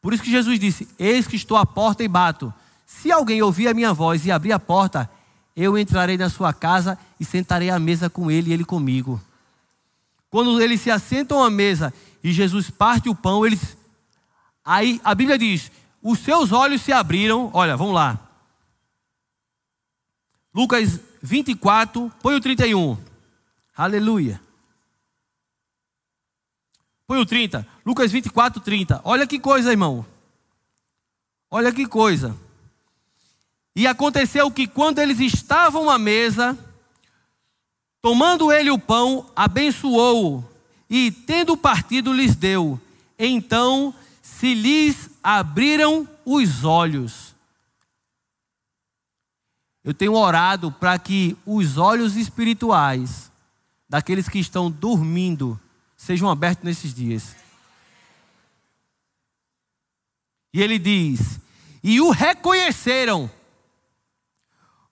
[0.00, 2.52] Por isso que Jesus disse: Eis que estou à porta e bato.
[2.84, 5.08] Se alguém ouvir a minha voz e abrir a porta,
[5.54, 9.22] eu entrarei na sua casa e sentarei à mesa com ele e ele comigo.
[10.28, 13.76] Quando eles se assentam à mesa e Jesus parte o pão, eles.
[14.64, 15.70] Aí a Bíblia diz:
[16.02, 17.50] os seus olhos se abriram.
[17.52, 18.18] Olha, vamos lá.
[20.52, 22.98] Lucas 24, põe o 31.
[23.76, 24.40] Aleluia.
[27.06, 27.66] Põe o 30.
[27.86, 29.00] Lucas 24, 30.
[29.04, 30.04] Olha que coisa, irmão.
[31.50, 32.36] Olha que coisa.
[33.74, 36.58] E aconteceu que quando eles estavam à mesa,
[38.02, 40.44] Tomando ele o pão, abençoou-o
[40.90, 42.78] e, tendo partido, lhes deu.
[43.16, 47.31] Então se lhes abriram os olhos.
[49.84, 53.32] Eu tenho orado para que os olhos espirituais
[53.88, 55.60] daqueles que estão dormindo
[55.96, 57.34] sejam abertos nesses dias.
[60.54, 61.40] E ele diz:
[61.82, 63.30] E o reconheceram,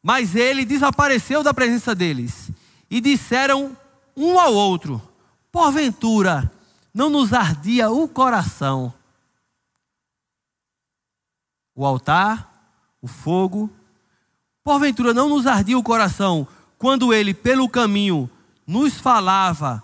[0.03, 2.51] mas ele desapareceu da presença deles
[2.91, 3.77] e disseram
[4.17, 5.01] um ao outro:
[5.53, 6.51] Porventura,
[6.93, 8.93] não nos ardia o coração.
[11.75, 12.51] O altar,
[13.01, 13.71] o fogo,
[14.63, 16.47] porventura não nos ardia o coração
[16.79, 18.29] quando ele, pelo caminho,
[18.67, 19.83] nos falava,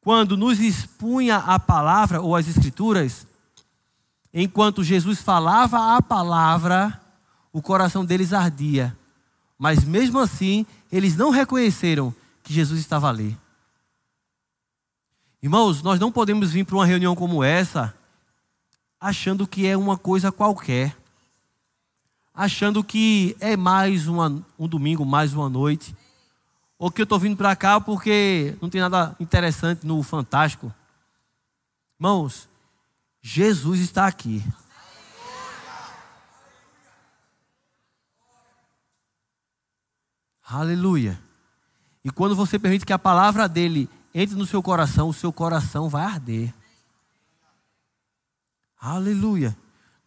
[0.00, 3.26] quando nos expunha a palavra ou as escrituras?
[4.32, 7.00] Enquanto Jesus falava a palavra,
[7.52, 8.96] o coração deles ardia.
[9.58, 13.38] Mas mesmo assim, eles não reconheceram que Jesus estava ali.
[15.42, 17.94] Irmãos, nós não podemos vir para uma reunião como essa
[19.04, 20.96] achando que é uma coisa qualquer,
[22.34, 25.96] achando que é mais uma, um domingo, mais uma noite,
[26.76, 30.74] ou que eu estou vindo para cá porque não tem nada interessante no Fantástico.
[31.98, 32.48] Irmãos,
[33.22, 34.42] Jesus está aqui.
[40.46, 41.18] Aleluia.
[42.04, 45.88] E quando você permite que a palavra dele entre no seu coração, o seu coração
[45.88, 46.54] vai arder.
[48.78, 49.56] Aleluia.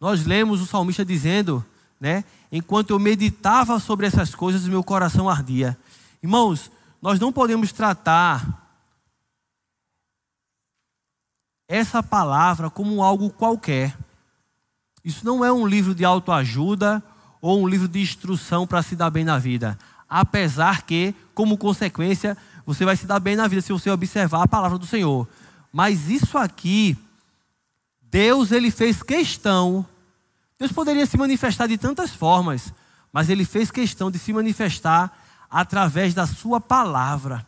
[0.00, 1.64] Nós lemos o salmista dizendo,
[2.00, 2.24] né?
[2.50, 5.76] Enquanto eu meditava sobre essas coisas, meu coração ardia.
[6.22, 8.68] Irmãos, nós não podemos tratar
[11.68, 13.96] essa palavra como algo qualquer.
[15.04, 17.02] Isso não é um livro de autoajuda
[17.40, 19.78] ou um livro de instrução para se dar bem na vida.
[20.08, 24.48] Apesar que, como consequência, você vai se dar bem na vida se você observar a
[24.48, 25.28] palavra do Senhor.
[25.72, 26.96] Mas isso aqui,
[28.02, 29.86] Deus ele fez questão.
[30.58, 32.72] Deus poderia se manifestar de tantas formas,
[33.12, 35.16] mas ele fez questão de se manifestar
[35.48, 37.46] através da sua palavra.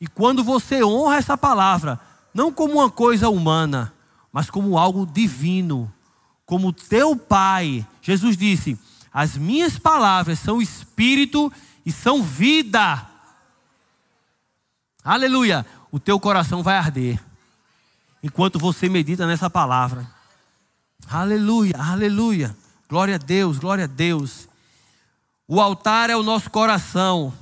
[0.00, 2.00] E quando você honra essa palavra,
[2.34, 3.92] não como uma coisa humana,
[4.32, 5.92] mas como algo divino,
[6.44, 8.78] como teu Pai, Jesus disse:
[9.12, 11.52] As minhas palavras são espírito
[11.86, 13.06] e são vida.
[15.04, 15.64] Aleluia!
[15.92, 17.20] O teu coração vai arder
[18.22, 20.19] enquanto você medita nessa palavra.
[21.08, 22.56] Aleluia, aleluia.
[22.88, 24.48] Glória a Deus, glória a Deus.
[25.46, 27.32] O altar é o nosso coração.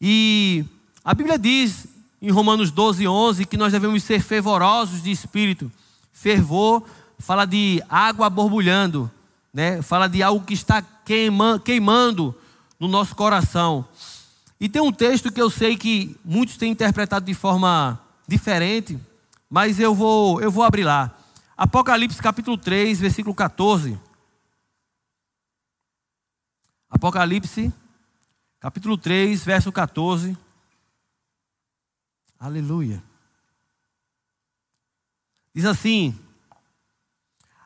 [0.00, 0.64] E
[1.04, 1.86] a Bíblia diz
[2.20, 5.70] em Romanos 12, 11 que nós devemos ser fervorosos de espírito.
[6.12, 6.82] Fervor
[7.18, 9.10] fala de água borbulhando,
[9.52, 9.80] né?
[9.80, 12.34] fala de algo que está queima, queimando
[12.78, 13.86] no nosso coração.
[14.60, 18.98] E tem um texto que eu sei que muitos têm interpretado de forma diferente,
[19.50, 21.10] mas eu vou, eu vou abrir lá.
[21.56, 23.98] Apocalipse capítulo 3, versículo 14.
[26.88, 27.72] Apocalipse,
[28.58, 30.36] capítulo 3, verso 14.
[32.38, 33.02] Aleluia.
[35.54, 36.18] Diz assim: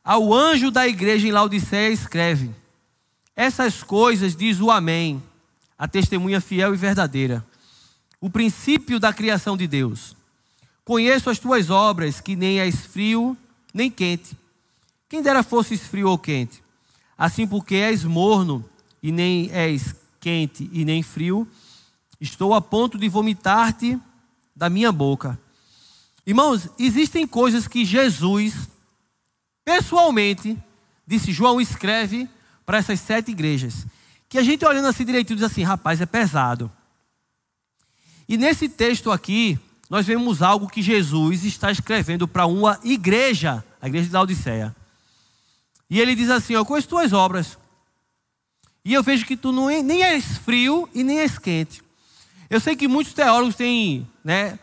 [0.02, 2.52] Ao anjo da igreja em Laodiceia escreve:
[3.36, 5.22] Essas coisas diz o Amém,
[5.78, 7.46] a testemunha fiel e verdadeira,
[8.20, 10.16] o princípio da criação de Deus.
[10.84, 13.36] Conheço as tuas obras, que nem és frio
[13.76, 14.36] nem quente.
[15.08, 16.62] Quem dera fosses frio ou quente.
[17.16, 18.64] Assim, porque és morno
[19.02, 21.46] e nem és quente e nem frio,
[22.20, 23.98] estou a ponto de vomitar-te
[24.54, 25.38] da minha boca.
[26.26, 28.68] Irmãos, existem coisas que Jesus,
[29.64, 30.58] pessoalmente,
[31.06, 32.28] disse: João, escreve
[32.64, 33.86] para essas sete igrejas.
[34.28, 36.70] Que a gente olhando assim direitinho diz assim: rapaz, é pesado.
[38.28, 39.56] E nesse texto aqui,
[39.88, 44.74] nós vemos algo que Jesus está escrevendo para uma igreja, a igreja de Laodiceia.
[45.88, 47.58] E ele diz assim: Eu conheço tuas obras.
[48.84, 51.82] E eu vejo que tu não é, nem és frio e nem és quente.
[52.48, 54.58] Eu sei que muitos teólogos têm né,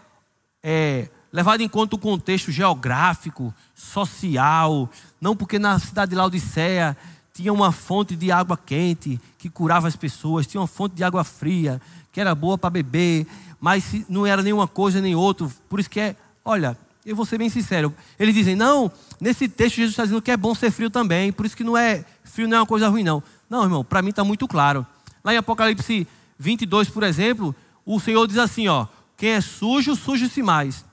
[0.63, 6.95] é, levado em conta o contexto geográfico, social, não porque na cidade de Laodiceia
[7.34, 11.23] tinha uma fonte de água quente que curava as pessoas, tinha uma fonte de água
[11.23, 13.28] fria que era boa para beber,
[13.60, 15.49] mas não era nenhuma coisa nem outra.
[15.67, 17.93] Por isso que é, olha, eu vou ser bem sincero.
[18.17, 21.45] Eles dizem, não, nesse texto Jesus está dizendo que é bom ser frio também, por
[21.45, 23.21] isso que não é frio não é uma coisa ruim, não.
[23.49, 24.85] Não, irmão, para mim está muito claro.
[25.23, 26.07] Lá em Apocalipse
[26.39, 28.87] 22, por exemplo, o Senhor diz assim: ó,
[29.17, 30.85] quem é sujo, suje-se mais.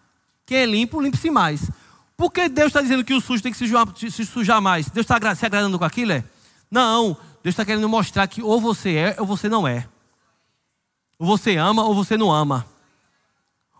[0.44, 1.70] Quem é limpo, limpe-se mais.
[2.16, 4.90] Por que Deus está dizendo que o sujo tem que se sujar, se sujar mais?
[4.90, 6.12] Deus está se agradando com aquilo?
[6.12, 6.24] É?
[6.70, 9.88] Não, Deus está querendo mostrar que ou você é ou você não é.
[11.18, 12.66] Ou você ama ou você não ama.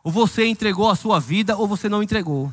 [0.02, 2.52] Ou você entregou a sua vida ou você não entregou.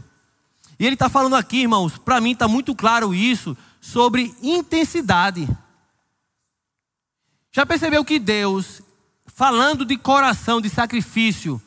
[0.80, 5.48] E ele está falando aqui, irmãos, para mim está muito claro isso, sobre intensidade.
[7.52, 8.82] Já percebeu que Deus,
[9.26, 11.62] falando de coração, de sacrifício,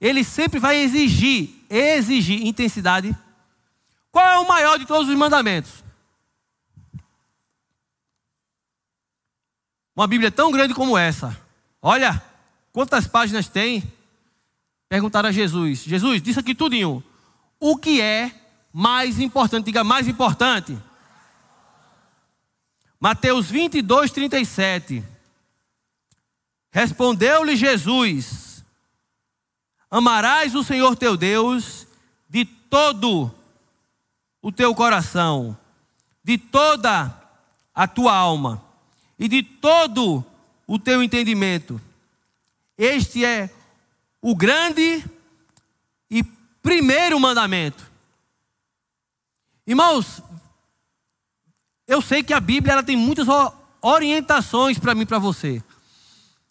[0.00, 3.16] ele sempre vai exigir, exigir intensidade?
[4.10, 5.84] Qual é o maior de todos os mandamentos?
[9.94, 11.36] Uma Bíblia tão grande como essa.
[11.82, 12.22] Olha,
[12.72, 13.82] quantas páginas tem?
[14.88, 17.02] Perguntaram a Jesus: Jesus, disse aqui tudinho.
[17.60, 18.32] O que é
[18.72, 19.66] mais importante?
[19.66, 20.78] Diga mais importante.
[23.00, 25.04] Mateus 22, 37.
[26.70, 28.64] Respondeu-lhe Jesus:
[29.90, 31.86] Amarás o Senhor teu Deus
[32.28, 33.32] de todo
[34.40, 35.56] o teu coração,
[36.22, 37.14] de toda
[37.74, 38.62] a tua alma
[39.18, 40.24] e de todo
[40.66, 41.80] o teu entendimento.
[42.76, 43.50] Este é
[44.20, 45.04] o grande
[46.10, 46.22] e
[46.62, 47.90] primeiro mandamento.
[49.66, 50.22] Irmãos,
[51.86, 53.26] eu sei que a Bíblia ela tem muitas
[53.80, 55.62] orientações para mim e para você.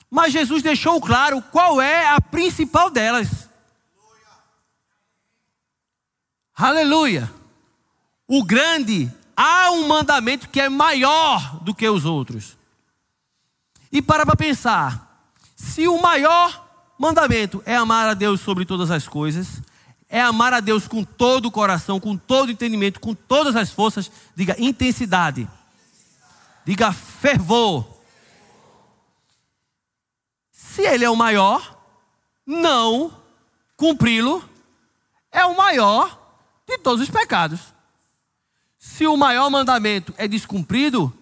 [0.10, 3.50] Mas Jesus deixou claro qual é a principal delas.
[6.56, 7.32] Aleluia.
[8.28, 12.58] O grande, há um mandamento que é maior do que os outros.
[13.92, 16.67] E para para pensar, se o maior
[16.98, 19.62] mandamento é amar a Deus sobre todas as coisas,
[20.10, 23.70] é amar a Deus com todo o coração, com todo o entendimento, com todas as
[23.70, 25.48] forças, diga intensidade,
[26.66, 27.86] diga fervor.
[30.52, 31.78] Se ele é o maior,
[32.46, 33.12] não
[33.76, 34.48] cumpri-lo
[35.32, 36.18] é o maior
[36.68, 37.60] de todos os pecados.
[38.78, 41.14] Se o maior mandamento é descumprido,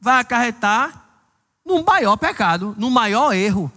[0.00, 1.04] vai acarretar
[1.64, 3.70] no maior pecado, no maior erro.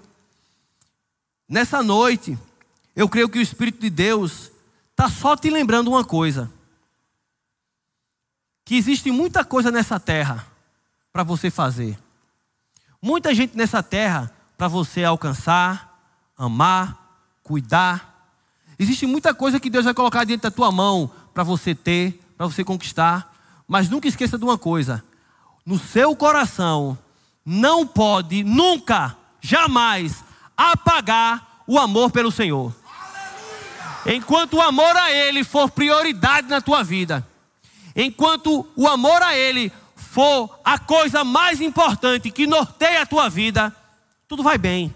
[1.48, 2.38] Nessa noite,
[2.96, 4.52] eu creio que o Espírito de Deus
[4.92, 6.52] está só te lembrando uma coisa:
[8.64, 10.48] que existe muita coisa nessa terra
[11.12, 11.98] para você fazer,
[13.02, 16.00] muita gente nessa terra para você alcançar,
[16.38, 18.12] amar, cuidar.
[18.80, 22.48] Existe muita coisa que Deus vai colocar dentro da tua mão para você ter, para
[22.48, 23.32] você conquistar.
[23.68, 25.04] Mas nunca esqueça de uma coisa:
[25.66, 26.98] no seu coração
[27.46, 30.24] não pode nunca, jamais
[30.58, 32.74] apagar o amor pelo Senhor.
[34.06, 37.26] Enquanto o amor a Ele for prioridade na tua vida,
[37.96, 43.76] enquanto o amor a Ele for a coisa mais importante que norteia a tua vida,
[44.28, 44.94] tudo vai bem.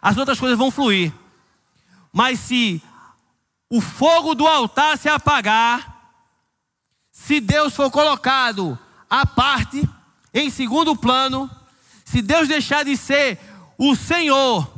[0.00, 1.12] As outras coisas vão fluir.
[2.12, 2.82] Mas se
[3.68, 5.92] o fogo do altar se apagar,
[7.10, 8.78] se Deus for colocado
[9.08, 9.88] à parte,
[10.32, 11.50] em segundo plano,
[12.04, 13.38] se Deus deixar de ser
[13.84, 14.72] o Senhor,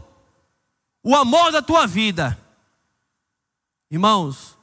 [1.03, 2.41] o amor da tua vida,
[3.91, 4.57] irmãos,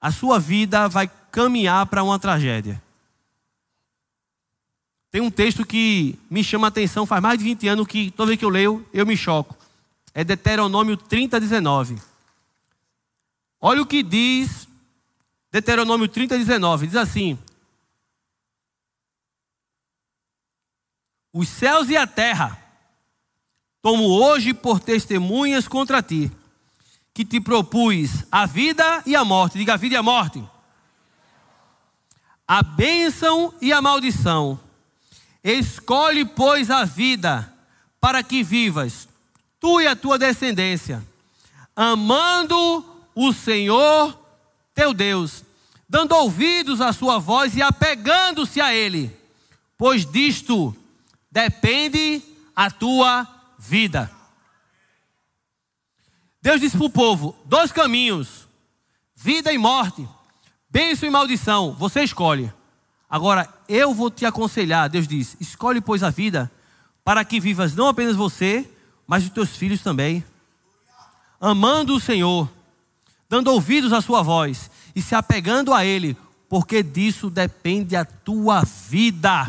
[0.00, 2.82] a sua vida vai caminhar para uma tragédia.
[5.08, 8.26] Tem um texto que me chama a atenção, faz mais de 20 anos que toda
[8.26, 9.56] vez que eu leio, eu me choco.
[10.12, 12.02] É Deuteronômio 30, 19.
[13.60, 14.66] Olha o que diz
[15.52, 16.88] Deuteronômio 30, 19.
[16.88, 17.38] Diz assim:
[21.32, 22.61] Os céus e a terra
[23.82, 26.30] tomo hoje por testemunhas contra ti,
[27.12, 29.58] que te propus a vida e a morte.
[29.58, 30.42] Diga a vida e a morte.
[32.46, 34.58] A bênção e a maldição.
[35.42, 37.52] Escolhe, pois, a vida,
[38.00, 39.08] para que vivas,
[39.58, 41.04] tu e a tua descendência,
[41.74, 44.16] amando o Senhor
[44.74, 45.44] teu Deus,
[45.88, 49.14] dando ouvidos à sua voz e apegando-se a Ele,
[49.76, 50.74] pois disto
[51.30, 52.22] depende
[52.54, 53.28] a tua
[53.68, 54.10] vida.
[56.40, 58.46] Deus disse para o povo: dois caminhos,
[59.14, 60.08] vida e morte,
[60.68, 62.52] bênção e maldição, você escolhe.
[63.08, 66.50] Agora, eu vou te aconselhar, Deus diz: escolhe, pois, a vida,
[67.04, 68.68] para que vivas não apenas você,
[69.06, 70.24] mas os teus filhos também,
[71.40, 72.48] amando o Senhor
[73.32, 76.14] dando ouvidos à sua voz e se apegando a Ele,
[76.50, 79.48] porque disso depende a tua vida.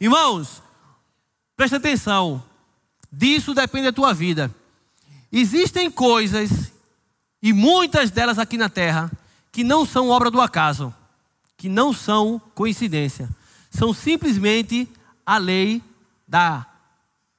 [0.00, 0.62] Irmãos,
[1.54, 2.42] presta atenção,
[3.16, 4.54] disso depende a tua vida.
[5.30, 6.72] Existem coisas,
[7.42, 9.10] e muitas delas aqui na terra,
[9.50, 10.92] que não são obra do acaso,
[11.56, 13.28] que não são coincidência,
[13.70, 14.88] são simplesmente
[15.24, 15.82] a lei
[16.26, 16.66] da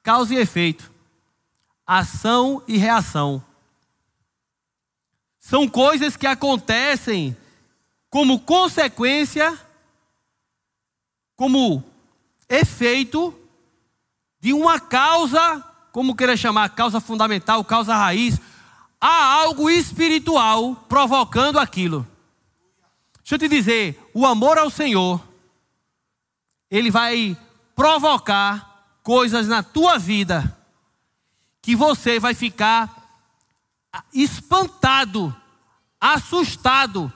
[0.01, 0.91] causa e efeito,
[1.85, 3.43] ação e reação.
[5.39, 7.35] São coisas que acontecem
[8.09, 9.57] como consequência,
[11.35, 11.83] como
[12.49, 13.33] efeito
[14.45, 15.59] de uma causa,
[15.91, 18.39] como queira chamar, causa fundamental, causa raiz.
[19.01, 22.05] Há algo espiritual provocando aquilo.
[23.23, 25.19] Deixa eu te dizer, o amor ao Senhor,
[26.69, 27.35] ele vai
[27.75, 30.55] provocar coisas na tua vida
[31.59, 33.17] que você vai ficar
[34.13, 35.35] espantado,
[35.99, 37.11] assustado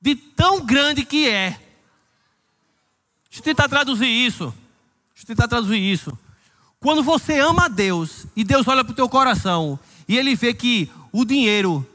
[0.00, 1.50] de tão grande que é.
[3.26, 4.52] Deixa eu tentar traduzir isso.
[5.14, 6.18] Deixa eu tentar traduzir isso.
[6.80, 9.78] Quando você ama a Deus e Deus olha para o teu coração
[10.08, 11.86] e ele vê que o dinheiro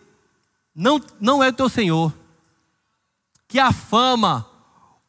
[0.76, 2.14] não, não é o teu Senhor,
[3.48, 4.48] que a fama,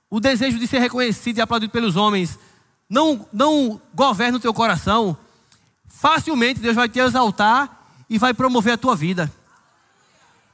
[0.09, 2.39] o desejo de ser reconhecido e aplaudido pelos homens
[2.89, 5.15] não, não governa o teu coração,
[5.87, 9.31] facilmente Deus vai te exaltar e vai promover a tua vida.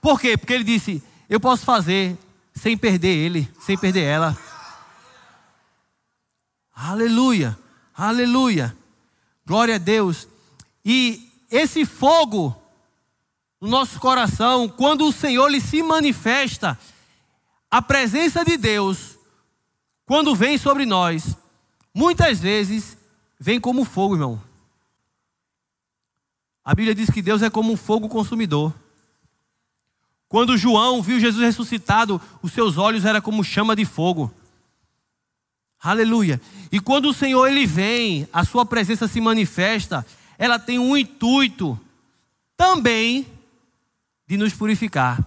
[0.01, 0.37] Por quê?
[0.37, 2.19] Porque ele disse: Eu posso fazer
[2.55, 4.37] sem perder ele, sem perder ela.
[6.75, 7.57] Aleluia,
[7.95, 8.82] aleluia.
[9.47, 10.29] Glória a Deus.
[10.85, 12.57] E esse fogo
[13.61, 16.79] no nosso coração, quando o Senhor lhe se manifesta,
[17.71, 19.17] a presença de Deus,
[20.05, 21.37] quando vem sobre nós,
[21.95, 22.97] muitas vezes
[23.39, 24.43] vem como fogo, irmão.
[26.65, 28.75] A Bíblia diz que Deus é como um fogo consumidor.
[30.29, 34.33] Quando João viu Jesus ressuscitado, os seus olhos eram como chama de fogo.
[35.83, 36.41] Aleluia.
[36.71, 40.07] E quando o Senhor ele vem, a sua presença se manifesta,
[40.39, 41.79] ela tem um intuito
[42.57, 43.27] também
[44.29, 45.27] de nos purificar.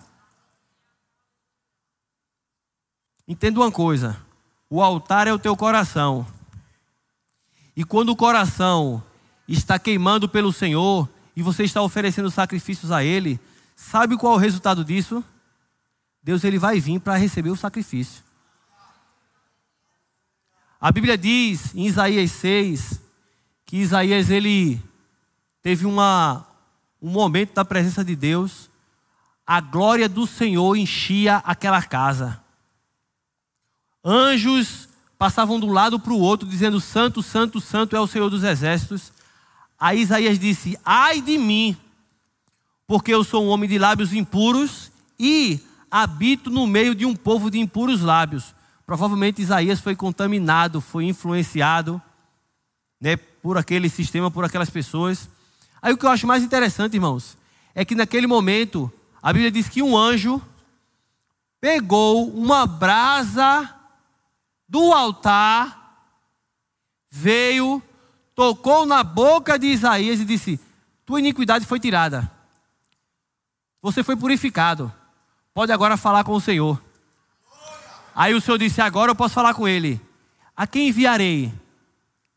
[3.27, 4.17] Entenda uma coisa:
[4.69, 6.25] o altar é o teu coração.
[7.75, 9.03] E quando o coração
[9.47, 13.37] está queimando pelo Senhor e você está oferecendo sacrifícios a Ele,
[13.75, 15.21] sabe qual é o resultado disso?
[16.23, 18.24] Deus ele vai vir para receber o sacrifício.
[20.79, 23.01] A Bíblia diz em Isaías 6
[23.65, 24.81] que Isaías ele
[25.61, 26.45] teve uma,
[27.01, 28.69] um momento da presença de Deus,
[29.47, 32.41] a glória do Senhor enchia aquela casa.
[34.03, 38.29] Anjos passavam de um lado para o outro, dizendo: Santo, Santo, Santo é o Senhor
[38.29, 39.11] dos exércitos.
[39.79, 41.75] Aí Isaías disse: Ai de mim,
[42.85, 45.59] porque eu sou um homem de lábios impuros e
[45.89, 48.53] habito no meio de um povo de impuros lábios.
[48.85, 52.01] Provavelmente Isaías foi contaminado, foi influenciado
[53.01, 55.29] né, por aquele sistema, por aquelas pessoas.
[55.81, 57.37] Aí o que eu acho mais interessante, irmãos,
[57.73, 60.41] é que naquele momento, a Bíblia diz que um anjo
[61.59, 63.73] pegou uma brasa
[64.69, 66.09] do altar,
[67.09, 67.81] veio,
[68.35, 70.59] tocou na boca de Isaías e disse:
[71.05, 72.29] Tua iniquidade foi tirada.
[73.81, 74.93] Você foi purificado.
[75.53, 76.81] Pode agora falar com o Senhor.
[78.15, 79.99] Aí o Senhor disse: Agora eu posso falar com ele.
[80.55, 81.53] A quem enviarei?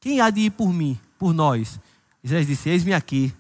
[0.01, 1.79] Quem há de ir por mim, por nós?
[2.23, 3.33] Isaías disse: Eis-me aqui.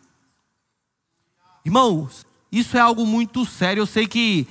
[1.64, 3.80] Irmãos, isso é algo muito sério.
[3.80, 4.46] Eu sei que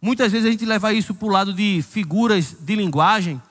[0.00, 3.42] muitas vezes a gente leva isso para o lado de figuras de linguagem,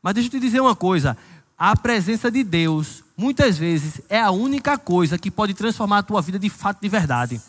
[0.00, 1.16] mas deixa eu te dizer uma coisa:
[1.58, 6.22] a presença de Deus, muitas vezes, é a única coisa que pode transformar a tua
[6.22, 7.42] vida de fato, de verdade.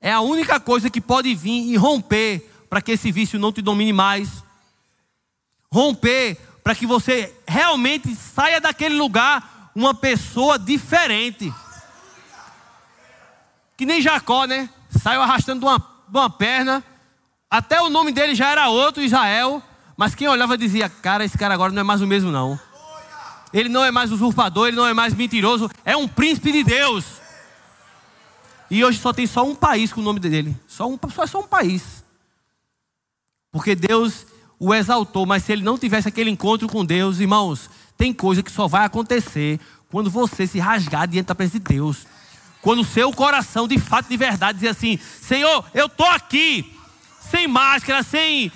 [0.00, 3.60] É a única coisa que pode vir e romper para que esse vício não te
[3.60, 4.44] domine mais.
[5.70, 11.52] Romper para que você realmente saia daquele lugar uma pessoa diferente.
[13.76, 14.70] Que nem Jacó, né?
[14.88, 16.84] Saiu arrastando uma, uma perna.
[17.50, 19.60] Até o nome dele já era outro, Israel.
[19.96, 22.58] Mas quem olhava dizia: Cara, esse cara agora não é mais o mesmo, não.
[23.52, 25.68] Ele não é mais usurpador, ele não é mais mentiroso.
[25.84, 27.04] É um príncipe de Deus.
[28.70, 30.56] E hoje só tem só um país com o nome dele.
[30.68, 32.04] Só, um, só, só um país.
[33.52, 34.26] Porque Deus
[34.58, 38.50] o exaltou, mas se ele não tivesse aquele encontro com Deus, irmãos, tem coisa que
[38.50, 39.58] só vai acontecer
[39.90, 42.06] quando você se rasgar diante da presença de Deus.
[42.60, 46.76] Quando o seu coração, de fato, de verdade, dizer assim: Senhor, eu estou aqui,
[47.30, 48.52] sem máscara, sem.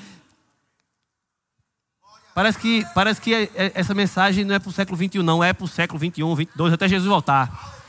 [2.34, 5.42] Parece que, parece que é, é, essa mensagem não é para o século 21, não,
[5.42, 7.82] é para o século 21, 22, até Jesus voltar.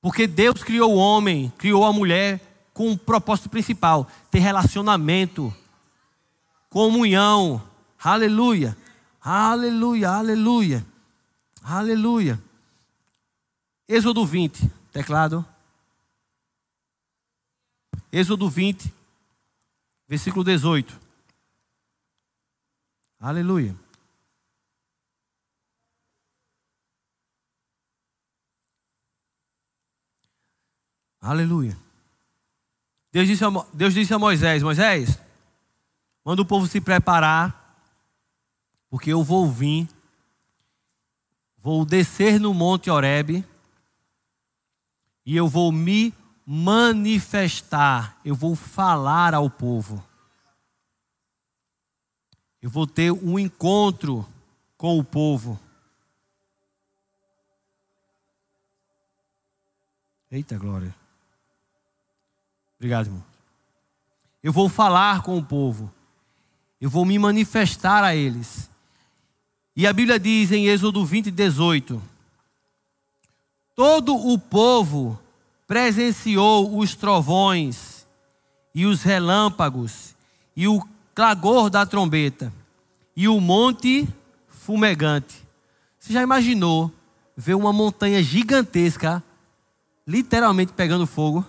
[0.00, 5.54] Porque Deus criou o homem, criou a mulher com o propósito principal: ter relacionamento,
[6.68, 7.62] comunhão.
[8.02, 8.76] Aleluia,
[9.22, 10.86] aleluia, aleluia,
[11.62, 12.42] aleluia.
[13.88, 15.46] Êxodo 20, teclado.
[18.12, 18.92] Êxodo 20,
[20.06, 21.00] versículo 18.
[23.18, 23.74] Aleluia.
[31.20, 31.83] Aleluia.
[33.14, 35.20] Deus disse, a, Deus disse a Moisés: Moisés,
[36.24, 37.78] manda o povo se preparar,
[38.90, 39.88] porque eu vou vir,
[41.56, 43.44] vou descer no monte Horebe
[45.24, 46.12] e eu vou me
[46.44, 50.04] manifestar, eu vou falar ao povo.
[52.60, 54.26] Eu vou ter um encontro
[54.76, 55.60] com o povo.
[60.32, 61.03] Eita glória.
[62.78, 63.24] Obrigado, irmão.
[64.42, 65.92] Eu vou falar com o povo.
[66.80, 68.68] Eu vou me manifestar a eles.
[69.76, 72.02] E a Bíblia diz em Êxodo 20, 18:
[73.74, 75.18] Todo o povo
[75.66, 78.06] presenciou os trovões
[78.74, 80.14] e os relâmpagos
[80.54, 82.52] e o clagor da trombeta
[83.16, 84.06] e o monte
[84.48, 85.42] fumegante.
[85.98, 86.92] Você já imaginou
[87.36, 89.22] ver uma montanha gigantesca
[90.06, 91.44] literalmente pegando fogo?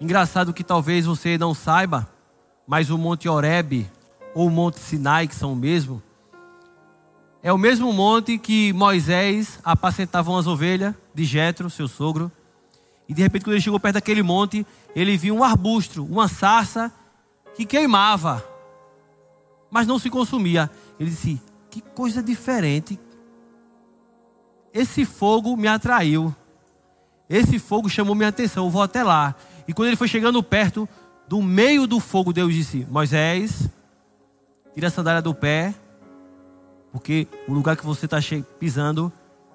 [0.00, 2.08] Engraçado que talvez você não saiba,
[2.66, 3.90] mas o Monte Oreb
[4.34, 6.02] ou o Monte Sinai, que são o mesmo,
[7.46, 12.30] é o mesmo monte que Moisés apacentava as ovelhas de Jetro, seu sogro.
[13.08, 14.66] E de repente, quando ele chegou perto daquele monte,
[14.96, 16.92] ele viu um arbusto, uma sarça
[17.54, 18.44] que queimava,
[19.70, 20.68] mas não se consumia.
[20.98, 21.40] Ele disse:
[21.70, 22.98] Que coisa diferente.
[24.74, 26.34] Esse fogo me atraiu.
[27.30, 28.64] Esse fogo chamou minha atenção.
[28.64, 29.36] Eu vou até lá.
[29.68, 30.88] E quando ele foi chegando perto,
[31.28, 33.68] do meio do fogo, Deus disse: Moisés,
[34.74, 35.74] tira a sandália do pé,
[36.92, 38.18] porque o lugar que você está
[38.58, 39.12] pisando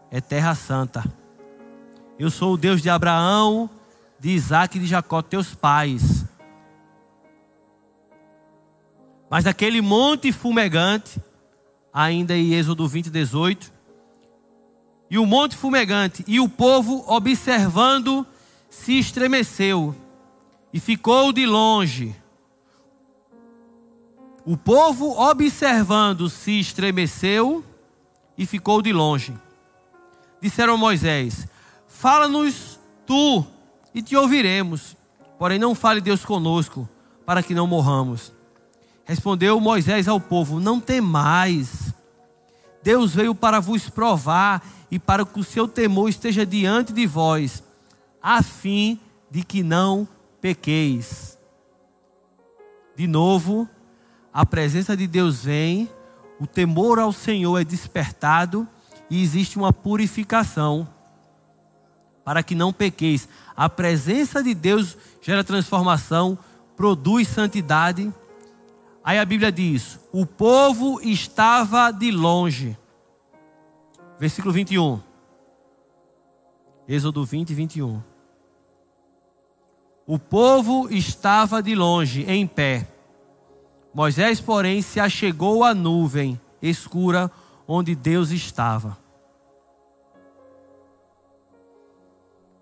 [0.09, 1.03] é terra santa.
[2.20, 3.70] Eu sou o Deus de Abraão,
[4.20, 6.26] de Isaac e de Jacó, teus pais.
[9.30, 11.20] Mas daquele monte fumegante,
[11.93, 13.72] ainda em Êxodo 20, 18,
[15.09, 18.28] e o monte fumegante, e o povo observando,
[18.72, 19.93] se estremeceu
[20.74, 22.15] e ficou de longe.
[24.45, 27.63] O povo observando se estremeceu
[28.38, 29.36] e ficou de longe.
[30.41, 31.47] Disseram a Moisés:
[31.86, 33.45] Fala-nos tu
[33.93, 34.95] e te ouviremos.
[35.38, 36.88] Porém, não fale Deus conosco,
[37.26, 38.32] para que não morramos.
[39.03, 41.93] Respondeu Moisés ao povo: Não temais.
[42.82, 47.61] Deus veio para vos provar e para que o seu temor esteja diante de vós,
[48.22, 48.99] a fim
[49.30, 50.07] de que não
[50.39, 51.38] pequeis.
[52.95, 53.67] De novo,
[54.34, 55.89] a presença de Deus vem,
[56.39, 58.67] o temor ao Senhor é despertado
[59.09, 60.88] e existe uma purificação
[62.24, 63.28] para que não pequeis.
[63.55, 66.38] A presença de Deus gera transformação,
[66.76, 68.11] produz santidade.
[69.03, 72.78] Aí a Bíblia diz: o povo estava de longe.
[74.19, 74.99] Versículo 21.
[76.88, 78.11] Êxodo 20, 21.
[80.12, 82.86] O povo estava de longe, em pé.
[83.93, 87.32] Moisés, porém, se achegou à nuvem escura
[87.66, 88.97] onde Deus estava.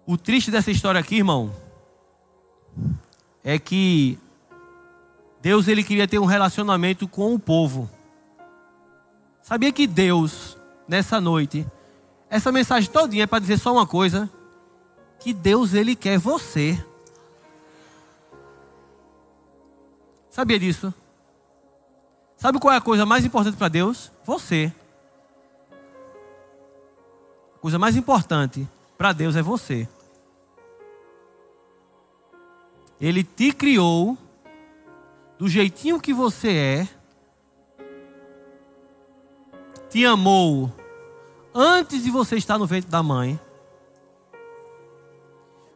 [0.06, 1.52] O triste dessa história aqui, irmão,
[3.43, 4.20] é que
[5.41, 7.89] Deus ele queria ter um relacionamento com o povo.
[9.41, 10.56] Sabia que Deus,
[10.88, 11.66] nessa noite,
[12.30, 14.30] essa mensagem todinha é para dizer só uma coisa,
[15.20, 16.78] que Deus ele quer você.
[20.40, 20.94] Sabia disso?
[22.38, 24.10] Sabe qual é a coisa mais importante para Deus?
[24.24, 24.74] Você.
[27.58, 28.66] A coisa mais importante
[28.98, 29.86] para Deus é você.
[33.02, 34.18] Ele te criou
[35.38, 36.88] do jeitinho que você é,
[39.90, 40.74] te amou
[41.54, 43.38] antes de você estar no ventre da mãe,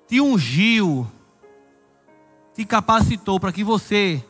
[0.08, 1.06] te ungiu,
[2.54, 4.24] te capacitou para que você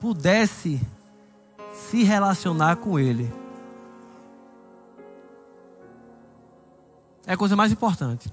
[0.00, 0.80] pudesse
[1.72, 3.32] se relacionar com Ele.
[7.26, 8.32] É a coisa mais importante.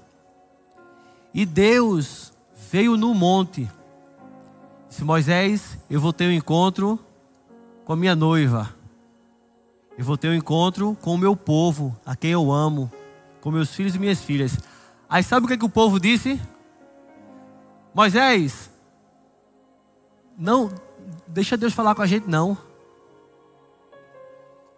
[1.32, 2.32] E Deus
[2.70, 3.70] veio no monte.
[4.88, 6.98] Disse: Moisés, eu vou ter um encontro
[7.84, 8.74] com a minha noiva.
[9.96, 12.90] Eu vou ter um encontro com o meu povo, a quem eu amo,
[13.40, 14.58] com meus filhos e minhas filhas.
[15.08, 16.40] Aí sabe o que, é que o povo disse?
[17.94, 18.70] Moisés,
[20.38, 20.70] não,
[21.26, 22.56] deixa Deus falar com a gente, não.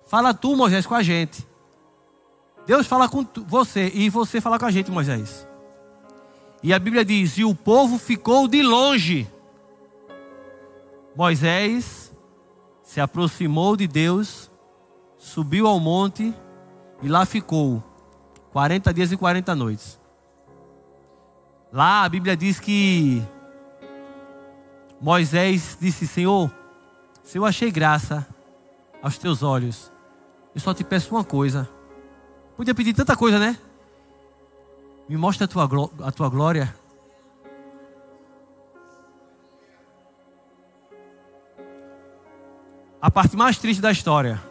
[0.07, 1.47] Fala tu, Moisés, com a gente.
[2.67, 5.47] Deus fala com você e você fala com a gente, Moisés.
[6.63, 9.31] E a Bíblia diz: E o povo ficou de longe.
[11.15, 12.13] Moisés
[12.83, 14.51] se aproximou de Deus,
[15.19, 16.35] subiu ao monte
[17.03, 17.83] e lá ficou
[18.53, 20.01] 40 dias e 40 noites.
[21.73, 23.23] Lá a Bíblia diz que
[25.05, 26.51] Moisés disse: Senhor,
[27.23, 28.27] se eu achei graça
[29.03, 29.93] aos teus olhos,
[30.55, 31.69] eu só te peço uma coisa.
[32.57, 33.59] Podia pedir tanta coisa, né?
[35.07, 36.75] Me mostra a tua, a tua glória.
[42.99, 44.43] A parte mais triste da história.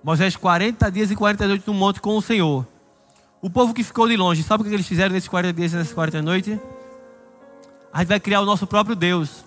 [0.00, 2.64] Moisés 40 dias e 40 noites no monte com o Senhor.
[3.42, 5.76] O povo que ficou de longe, sabe o que eles fizeram nesses 40 dias e
[5.76, 6.56] nessas 40 noites?
[7.94, 9.44] A gente vai criar o nosso próprio Deus.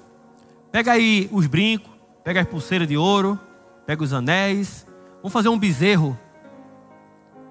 [0.71, 1.91] Pega aí os brincos,
[2.23, 3.39] pega as pulseiras de ouro,
[3.85, 4.87] pega os anéis.
[5.17, 6.17] Vamos fazer um bezerro.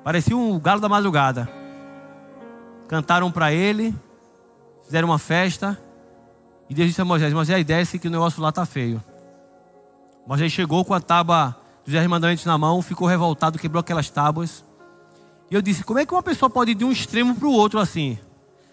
[0.03, 1.49] Parecia um galo da madrugada
[2.87, 3.95] cantaram para ele,
[4.85, 5.79] fizeram uma festa.
[6.69, 9.03] E Deus disse a Moisés: Moisés, desce que o negócio lá está feio.
[10.27, 14.65] Moisés chegou com a tábua dos dez mandamentos na mão, ficou revoltado, quebrou aquelas tábuas.
[15.51, 17.53] E eu disse: Como é que uma pessoa pode ir de um extremo para o
[17.53, 18.19] outro assim?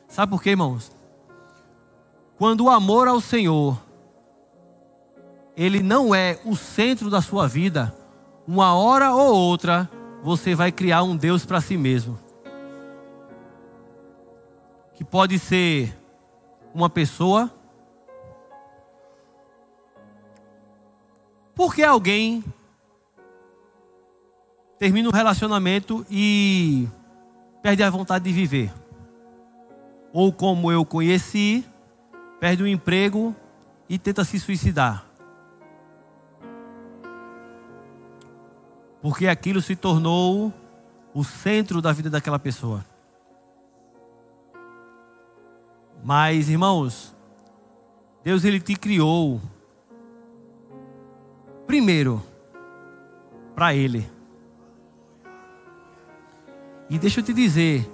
[0.07, 0.91] Sabe por quê, irmãos?
[2.37, 3.79] Quando o amor ao Senhor,
[5.55, 7.95] ele não é o centro da sua vida,
[8.47, 9.89] uma hora ou outra,
[10.23, 12.17] você vai criar um Deus para si mesmo.
[14.93, 15.97] que pode ser
[16.73, 17.51] uma pessoa.
[21.55, 22.43] Por que alguém
[24.79, 26.87] termina um relacionamento e
[27.61, 28.73] perde a vontade de viver?
[30.11, 31.65] Ou como eu conheci,
[32.43, 33.33] perde o emprego
[33.87, 35.05] e tenta se suicidar.
[39.01, 40.51] Porque aquilo se tornou
[41.13, 42.85] o centro da vida daquela pessoa.
[46.03, 47.15] Mas, irmãos,
[48.25, 49.39] Deus ele te criou
[51.65, 52.21] primeiro
[53.55, 54.05] para ele.
[56.89, 57.89] E deixa eu te dizer,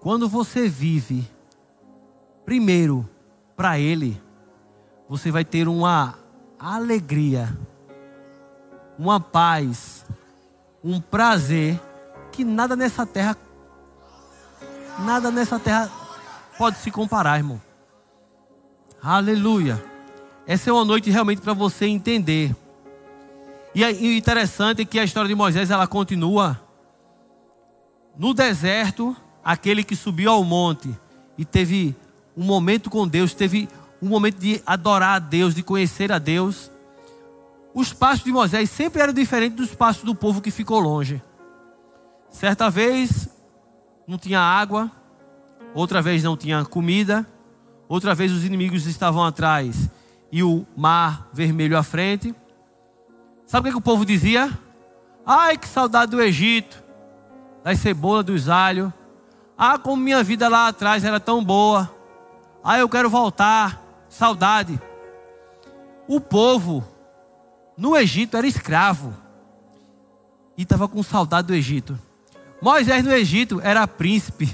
[0.00, 1.24] quando você vive
[2.44, 3.08] primeiro
[3.56, 4.20] para ele,
[5.08, 6.14] você vai ter uma
[6.58, 7.56] alegria,
[8.98, 10.04] uma paz,
[10.84, 11.80] um prazer
[12.30, 13.36] que nada nessa terra
[14.98, 15.90] nada nessa terra
[16.56, 17.60] pode se comparar, irmão.
[19.02, 19.82] Aleluia.
[20.46, 22.54] Essa é uma noite realmente para você entender.
[23.74, 26.58] E o interessante é que a história de Moisés ela continua
[28.16, 30.98] no deserto, aquele que subiu ao monte
[31.36, 31.94] e teve
[32.36, 33.68] um momento com Deus, teve
[34.00, 36.70] um momento de adorar a Deus, de conhecer a Deus.
[37.74, 41.22] Os passos de Moisés sempre eram diferentes dos passos do povo que ficou longe.
[42.30, 43.28] Certa vez
[44.06, 44.90] não tinha água,
[45.74, 47.26] outra vez não tinha comida,
[47.88, 49.88] outra vez os inimigos estavam atrás
[50.30, 52.34] e o mar vermelho à frente.
[53.46, 54.50] Sabe o que, que o povo dizia?
[55.24, 56.82] Ai, que saudade do Egito,
[57.64, 58.92] das cebolas, dos alhos.
[59.56, 61.95] Ah, como minha vida lá atrás era tão boa.
[62.68, 63.80] Ah, eu quero voltar.
[64.08, 64.80] Saudade.
[66.08, 66.84] O povo
[67.78, 69.14] no Egito era escravo
[70.58, 71.96] e estava com saudade do Egito.
[72.60, 74.52] Moisés no Egito era príncipe.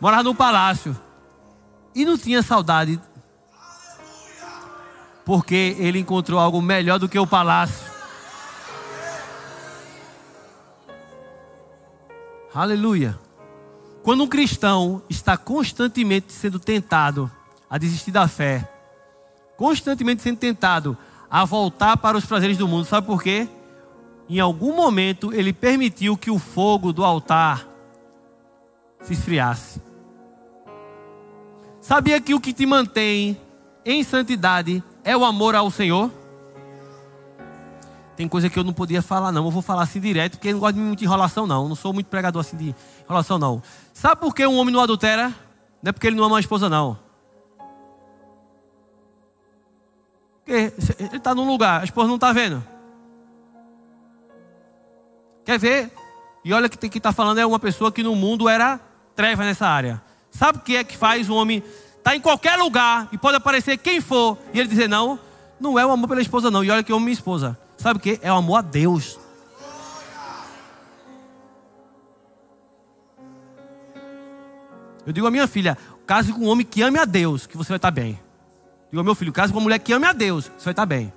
[0.00, 0.98] Morava no palácio.
[1.94, 3.00] E não tinha saudade.
[5.24, 7.92] Porque ele encontrou algo melhor do que o palácio.
[12.52, 13.25] Aleluia.
[14.06, 17.28] Quando um cristão está constantemente sendo tentado
[17.68, 18.70] a desistir da fé,
[19.56, 20.96] constantemente sendo tentado
[21.28, 23.48] a voltar para os prazeres do mundo, sabe por quê?
[24.28, 27.66] Em algum momento ele permitiu que o fogo do altar
[29.00, 29.82] se esfriasse.
[31.80, 33.36] Sabia que o que te mantém
[33.84, 36.12] em santidade é o amor ao Senhor?
[38.16, 39.44] Tem coisa que eu não podia falar, não.
[39.44, 41.64] Eu vou falar assim direto, porque eu não gosto de muita enrolação, não.
[41.64, 43.62] Eu não sou muito pregador assim de enrolação, não.
[43.92, 45.28] Sabe por que um homem não adultera?
[45.82, 46.98] Não é porque ele não ama a esposa, não.
[50.42, 52.64] Porque ele está num lugar, a esposa não está vendo.
[55.44, 55.92] Quer ver?
[56.42, 58.80] E olha que quem está falando é uma pessoa que no mundo era
[59.14, 60.00] treva nessa área.
[60.30, 63.36] Sabe o que é que faz o homem estar tá em qualquer lugar e pode
[63.36, 65.18] aparecer quem for e ele dizer não?
[65.60, 66.64] Não é o amor pela esposa, não.
[66.64, 67.58] E olha que eu amo minha esposa.
[67.76, 68.18] Sabe o que?
[68.22, 69.18] É o amor a Deus.
[75.06, 77.68] Eu digo a minha filha, case com um homem que ame a Deus, que você
[77.68, 78.10] vai estar bem.
[78.10, 80.72] Eu digo ao meu filho, case com uma mulher que ame a Deus, você vai
[80.72, 81.12] estar bem.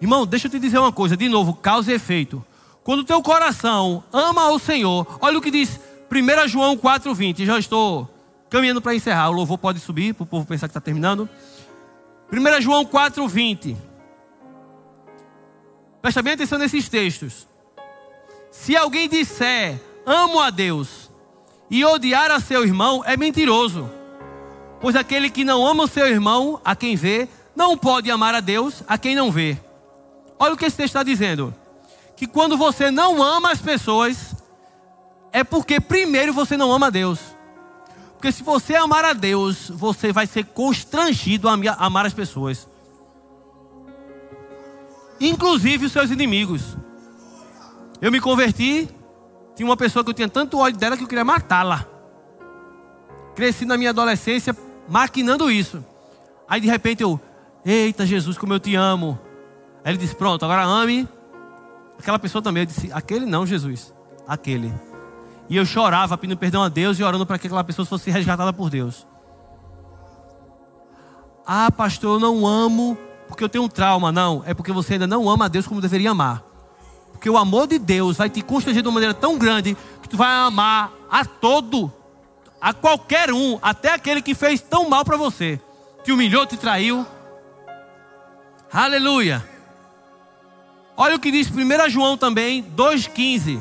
[0.00, 2.42] Irmão, deixa eu te dizer uma coisa, de novo, causa e efeito.
[2.82, 5.78] Quando o teu coração ama ao Senhor, olha o que diz
[6.10, 7.44] 1 João 4,20.
[7.44, 8.08] Já estou
[8.48, 9.28] caminhando para encerrar.
[9.28, 11.28] O louvor pode subir, para o povo pensar que está terminando.
[12.32, 13.76] 1 João 4,20.
[16.00, 17.46] Presta bem atenção nesses textos.
[18.50, 21.10] Se alguém disser amo a Deus
[21.70, 23.90] e odiar a seu irmão, é mentiroso.
[24.80, 28.40] Pois aquele que não ama o seu irmão, a quem vê, não pode amar a
[28.40, 29.58] Deus, a quem não vê.
[30.38, 31.52] Olha o que esse texto está dizendo:
[32.16, 34.34] que quando você não ama as pessoas,
[35.32, 37.18] é porque primeiro você não ama a Deus.
[38.14, 42.66] Porque se você amar a Deus, você vai ser constrangido a amar as pessoas
[45.20, 46.76] inclusive os seus inimigos.
[48.00, 48.88] Eu me converti,
[49.56, 51.86] tinha uma pessoa que eu tinha tanto ódio dela que eu queria matá-la.
[53.34, 54.56] Cresci na minha adolescência
[54.88, 55.84] maquinando isso.
[56.48, 57.20] Aí de repente eu,
[57.64, 59.18] eita Jesus, como eu te amo.
[59.84, 61.08] Aí ele disse: Pronto, agora ame.
[61.98, 63.92] Aquela pessoa também, eu disse: Aquele não, Jesus,
[64.26, 64.72] aquele.
[65.48, 68.52] E eu chorava pedindo perdão a Deus e orando para que aquela pessoa fosse resgatada
[68.52, 69.06] por Deus.
[71.46, 72.98] Ah, pastor, eu não amo
[73.28, 74.10] porque eu tenho um trauma.
[74.10, 76.42] Não, é porque você ainda não ama a Deus como deveria amar.
[77.12, 80.16] Porque o amor de Deus vai te constranger de uma maneira tão grande que tu
[80.16, 81.92] vai amar a todo,
[82.60, 85.60] a qualquer um, até aquele que fez tão mal para você,
[86.04, 87.06] te humilhou, te traiu.
[88.72, 89.46] Aleluia.
[90.96, 93.60] Olha o que diz 1 João também, 2,15.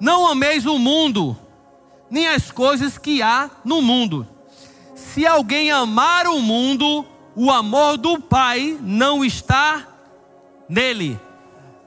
[0.00, 1.36] Não ameis o mundo,
[2.10, 4.26] nem as coisas que há no mundo.
[4.94, 9.86] Se alguém amar o mundo, o amor do Pai não está
[10.68, 11.18] nele.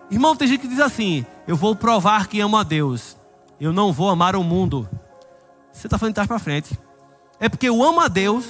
[0.09, 3.17] Irmão, tem gente que diz assim: Eu vou provar que amo a Deus,
[3.59, 4.87] eu não vou amar o mundo.
[5.71, 6.77] Você está falando de trás para frente.
[7.39, 8.45] É porque eu amo a Deus,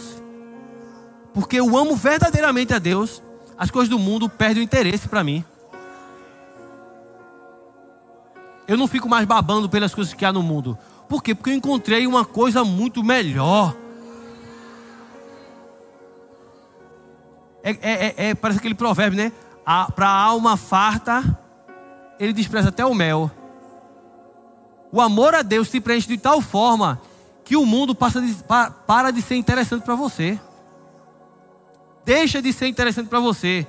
[1.34, 3.22] porque eu amo verdadeiramente a Deus,
[3.58, 5.44] as coisas do mundo perdem o interesse para mim.
[8.68, 10.78] Eu não fico mais babando pelas coisas que há no mundo.
[11.08, 11.34] Por quê?
[11.34, 13.76] Porque eu encontrei uma coisa muito melhor.
[17.68, 19.32] É, é, é, é parece aquele provérbio, né?
[19.94, 21.22] Para a alma farta,
[22.18, 23.30] ele despreza até o mel.
[24.90, 27.02] O amor a Deus se preenche de tal forma
[27.44, 28.34] que o mundo passa de,
[28.86, 30.40] para de ser interessante para você.
[32.06, 33.68] Deixa de ser interessante para você.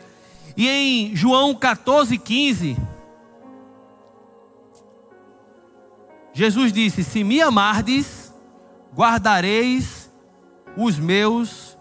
[0.57, 2.77] E em João 14, 15.
[6.33, 8.33] Jesus disse: Se me amardes,
[8.95, 10.09] guardareis
[10.77, 11.77] os meus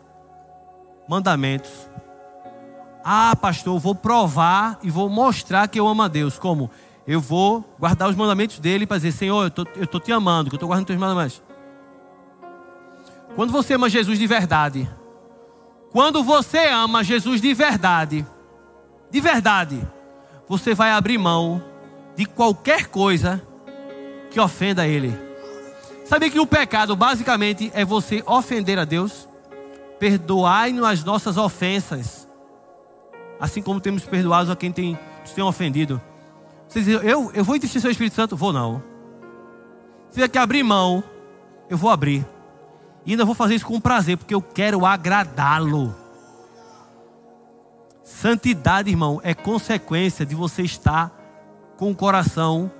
[1.07, 1.87] mandamentos.
[3.09, 6.37] Ah, pastor, eu vou provar e vou mostrar que eu amo a Deus.
[6.37, 6.69] Como?
[7.07, 10.57] Eu vou guardar os mandamentos dele para dizer: Senhor, eu estou te amando, que eu
[10.57, 11.41] estou guardando os teus mandamentos.
[13.33, 14.89] Quando você ama Jesus de verdade,
[15.89, 18.27] quando você ama Jesus de verdade,
[19.09, 19.87] de verdade,
[20.45, 21.63] você vai abrir mão
[22.13, 23.41] de qualquer coisa
[24.31, 25.17] que ofenda Ele.
[26.03, 29.29] Sabe que o pecado basicamente é você ofender a Deus?
[29.97, 32.26] Perdoai-nos as nossas ofensas,
[33.39, 36.01] assim como temos perdoado a quem tem, nos tem ofendido.
[36.67, 38.35] Você diz, eu, eu vou entristecer o Espírito Santo?
[38.35, 38.81] Vou não.
[40.09, 41.03] Se tiver que abrir mão,
[41.69, 42.25] eu vou abrir.
[43.05, 45.95] E ainda vou fazer isso com prazer, porque eu quero agradá-lo.
[48.03, 51.11] Santidade, irmão, é consequência de você estar
[51.77, 52.71] com o coração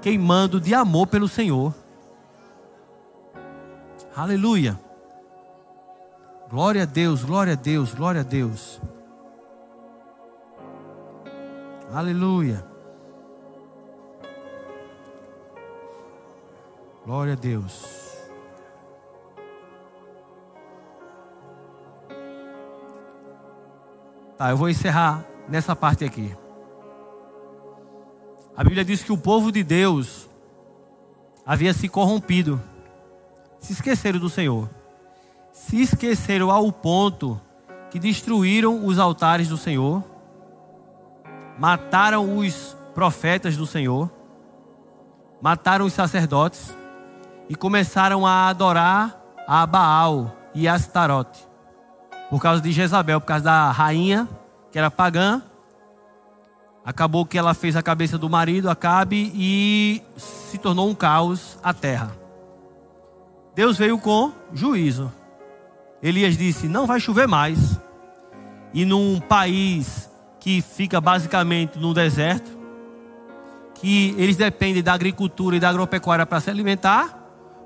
[0.00, 1.74] queimando de amor pelo Senhor.
[4.14, 4.78] Aleluia.
[6.50, 8.80] Glória a Deus, glória a Deus, glória a Deus.
[11.94, 12.66] Aleluia.
[17.06, 17.84] Glória a Deus.
[24.36, 26.36] Tá, eu vou encerrar nessa parte aqui.
[28.56, 30.28] A Bíblia diz que o povo de Deus
[31.46, 32.60] havia se corrompido,
[33.60, 34.68] se esqueceram do Senhor,
[35.52, 37.40] se esqueceram ao ponto
[37.92, 40.02] que destruíram os altares do Senhor,
[41.58, 44.10] mataram os profetas do Senhor,
[45.40, 46.74] mataram os sacerdotes
[47.48, 51.46] e começaram a adorar a Baal e a Astarote,
[52.30, 54.28] por causa de Jezabel, por causa da rainha
[54.70, 55.42] que era pagã
[56.84, 61.72] Acabou que ela fez a cabeça do marido, Acabe, e se tornou um caos a
[61.72, 62.14] terra.
[63.54, 65.10] Deus veio com juízo.
[66.02, 67.80] Elias disse: Não vai chover mais.
[68.74, 70.10] E num país
[70.44, 72.50] que fica basicamente no deserto,
[73.76, 77.18] que eles dependem da agricultura e da agropecuária para se alimentar,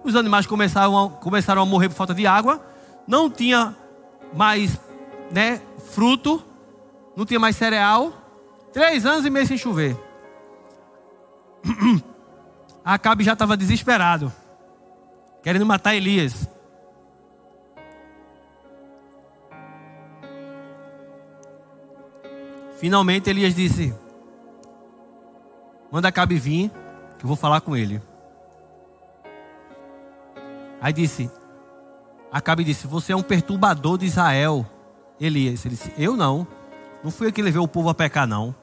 [0.05, 2.65] os animais começaram a, começaram a morrer por falta de água,
[3.05, 3.75] não tinha
[4.33, 4.79] mais
[5.33, 5.61] né,
[5.91, 6.41] fruto,
[7.17, 8.13] não tinha mais cereal,
[8.73, 9.97] Três anos e meio sem chover.
[12.85, 14.33] Acabe já estava desesperado,
[15.43, 16.49] querendo matar Elias.
[22.79, 23.95] Finalmente Elias disse:
[25.91, 26.71] Manda Acabe vir,
[27.19, 28.01] que eu vou falar com ele.
[30.81, 31.31] Aí disse:
[32.31, 34.65] Acabe disse: Você é um perturbador de Israel.
[35.21, 36.47] Elias, ele disse: Eu não.
[37.03, 38.55] Não fui eu que levei o povo a pecar, não.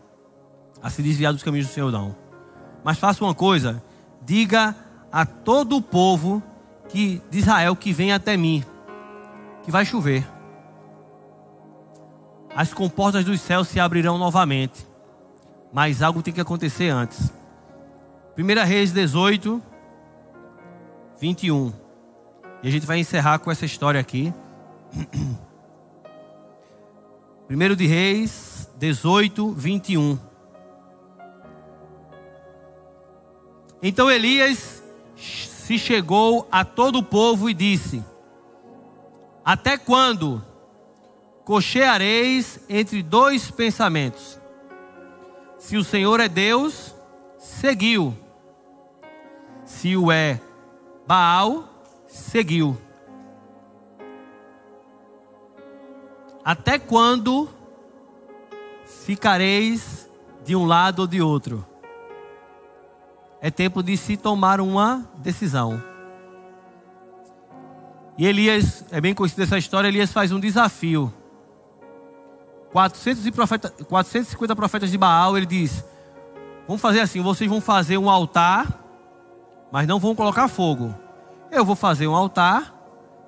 [0.81, 2.15] A se desviar dos caminhos do Senhor, não.
[2.83, 3.83] Mas faça uma coisa:
[4.21, 4.75] diga
[5.11, 6.41] a todo o povo
[6.87, 8.63] que, de Israel que vem até mim,
[9.63, 10.34] que vai chover.
[12.55, 14.87] As comportas dos céus se abrirão novamente.
[15.73, 17.33] Mas algo tem que acontecer antes.
[18.37, 19.61] 1 Reis 18,
[21.19, 21.73] 21.
[22.63, 24.33] E a gente vai encerrar com essa história aqui.
[27.45, 30.17] Primeiro de Reis 18, 21.
[33.83, 34.81] Então Elias
[35.15, 38.01] se chegou a todo o povo e disse:
[39.43, 40.41] Até quando
[41.45, 44.37] cocheareis entre dois pensamentos?
[45.57, 46.93] Se o Senhor é Deus,
[47.37, 48.13] seguiu.
[49.63, 50.41] Se o é
[51.07, 51.63] Baal,
[52.05, 52.77] seguiu.
[56.43, 57.47] Até quando
[59.05, 60.09] ficareis
[60.43, 61.65] de um lado ou de outro?
[63.45, 65.79] é tempo de se tomar uma decisão.
[68.17, 71.13] E Elias, é bem conhecida essa história, Elias faz um desafio.
[72.75, 75.81] 400 profeta, 450 profetas de Baal, ele diz:
[76.67, 78.83] Vamos fazer assim, vocês vão fazer um altar,
[79.71, 80.93] mas não vão colocar fogo.
[81.49, 82.75] Eu vou fazer um altar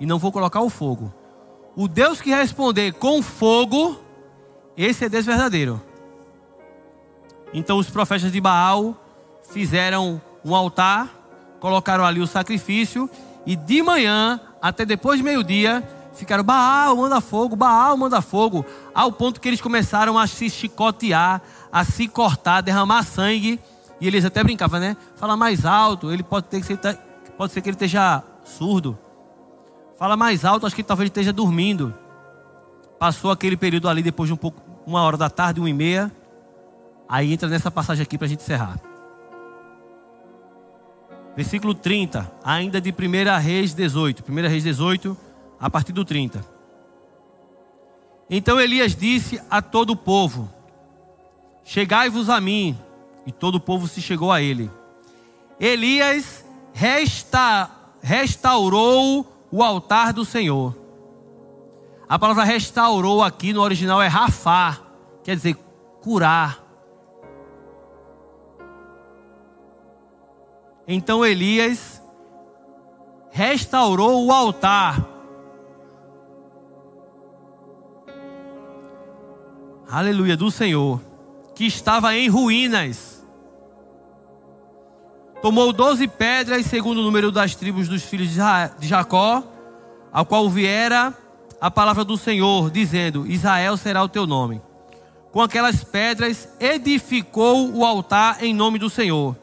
[0.01, 1.13] e não vou colocar o fogo.
[1.77, 3.97] O Deus que responder com fogo,
[4.75, 5.81] esse é Deus verdadeiro.
[7.53, 8.97] Então os profetas de Baal
[9.49, 11.07] fizeram um altar,
[11.61, 13.09] colocaram ali o sacrifício
[13.45, 15.81] e de manhã até depois de meio-dia
[16.17, 21.41] ficaram Baal manda fogo, Baal manda fogo, ao ponto que eles começaram a se chicotear,
[21.71, 23.59] a se cortar, derramar sangue.
[23.99, 24.97] E eles até brincavam, né?
[25.15, 26.77] Fala mais alto, ele pode ter que ser,
[27.37, 28.97] pode ser que ele esteja surdo.
[29.97, 31.93] Fala mais alto, acho que talvez ele esteja dormindo.
[32.99, 36.11] Passou aquele período ali depois de um pouco, uma hora da tarde, uma e meia.
[37.09, 38.79] Aí entra nessa passagem aqui para a gente encerrar.
[41.35, 44.23] Versículo 30, ainda de 1 Reis 18.
[44.27, 45.17] 1 Reis 18,
[45.59, 46.43] a partir do 30.
[48.29, 50.49] Então Elias disse a todo o povo:
[51.63, 52.77] Chegai-vos a mim.
[53.25, 54.71] E todo o povo se chegou a ele.
[55.59, 57.69] Elias resta,
[58.01, 60.73] restaurou o altar do Senhor.
[62.07, 64.81] A palavra restaurou aqui no original é rafar,
[65.23, 65.57] quer dizer
[66.01, 66.63] curar.
[70.87, 72.01] Então Elias
[73.29, 75.16] restaurou o altar.
[79.89, 81.01] Aleluia, do Senhor,
[81.55, 83.25] que estava em ruínas.
[85.41, 89.43] Tomou doze pedras, segundo o número das tribos dos filhos de Jacó,
[90.11, 91.13] ao qual viera
[91.61, 94.61] a palavra do Senhor, dizendo: Israel será o teu nome.
[95.31, 99.35] Com aquelas pedras edificou o altar em nome do Senhor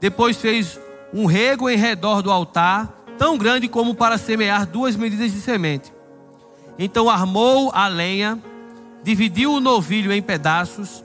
[0.00, 0.78] depois fez
[1.12, 5.92] um rego em redor do altar, tão grande como para semear duas medidas de semente.
[6.78, 8.38] Então armou a lenha,
[9.02, 11.04] dividiu o novilho em pedaços,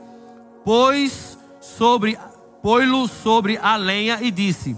[0.64, 2.18] pôs sobre
[2.62, 4.78] pôs-lo sobre a lenha e disse: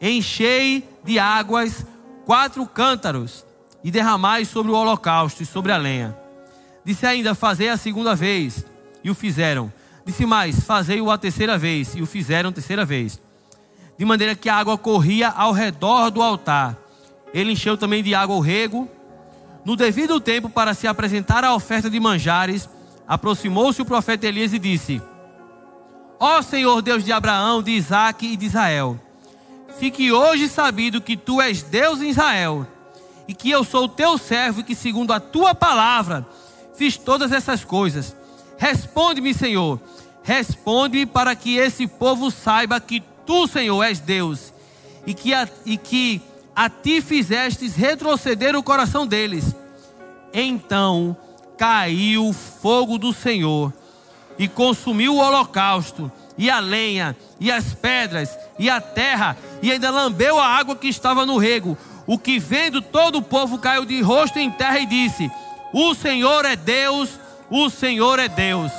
[0.00, 1.86] Enchei de águas
[2.24, 3.44] quatro cântaros
[3.82, 6.16] e derramai sobre o holocausto e sobre a lenha.
[6.84, 8.64] Disse ainda: Fazei a segunda vez,
[9.02, 9.72] e o fizeram.
[10.04, 13.20] Disse mais: Fazei-o a terceira vez, e o fizeram a terceira vez
[13.96, 16.76] de maneira que a água corria ao redor do altar.
[17.32, 18.88] Ele encheu também de água o rego.
[19.64, 22.68] No devido tempo, para se apresentar a oferta de manjares,
[23.08, 25.00] aproximou-se o profeta Elias e disse:
[26.20, 29.00] Ó Senhor Deus de Abraão, de Isaque e de Israel,
[29.78, 32.66] fique hoje sabido que tu és Deus em Israel,
[33.26, 36.26] e que eu sou teu servo e que, segundo a tua palavra,
[36.76, 38.14] fiz todas essas coisas.
[38.58, 39.80] Responde-me, Senhor,
[40.22, 44.52] responde-me para que esse povo saiba que Tu, Senhor, és Deus,
[45.06, 46.20] e que a, e que
[46.54, 49.54] a ti fizestes retroceder o coração deles.
[50.32, 51.16] Então
[51.56, 53.72] caiu o fogo do Senhor
[54.38, 59.90] e consumiu o holocausto, e a lenha, e as pedras, e a terra, e ainda
[59.90, 61.78] lambeu a água que estava no rego.
[62.06, 65.30] O que vendo todo o povo caiu de rosto em terra e disse:
[65.72, 67.10] O Senhor é Deus,
[67.48, 68.72] o Senhor é Deus.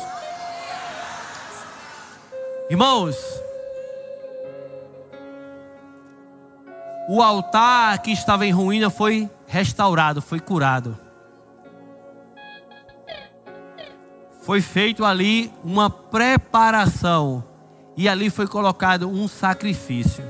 [2.69, 3.15] Irmãos,
[7.07, 10.97] o altar que estava em ruína foi restaurado, foi curado.
[14.41, 17.43] Foi feito ali uma preparação
[17.97, 20.23] e ali foi colocado um sacrifício.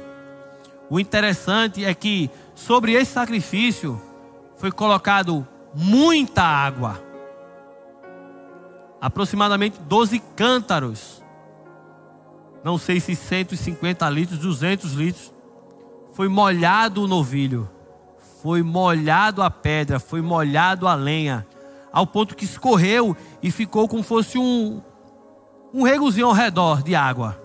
[0.89, 4.01] O interessante é que sobre esse sacrifício
[4.55, 7.01] foi colocado muita água.
[9.01, 11.23] Aproximadamente 12 cântaros.
[12.63, 15.34] Não sei se 150 litros, 200 litros
[16.15, 17.69] foi molhado o novilho,
[18.41, 21.45] foi molhado a pedra, foi molhado a lenha,
[21.91, 24.81] ao ponto que escorreu e ficou como fosse um,
[25.73, 27.37] um regozinho ao redor de água.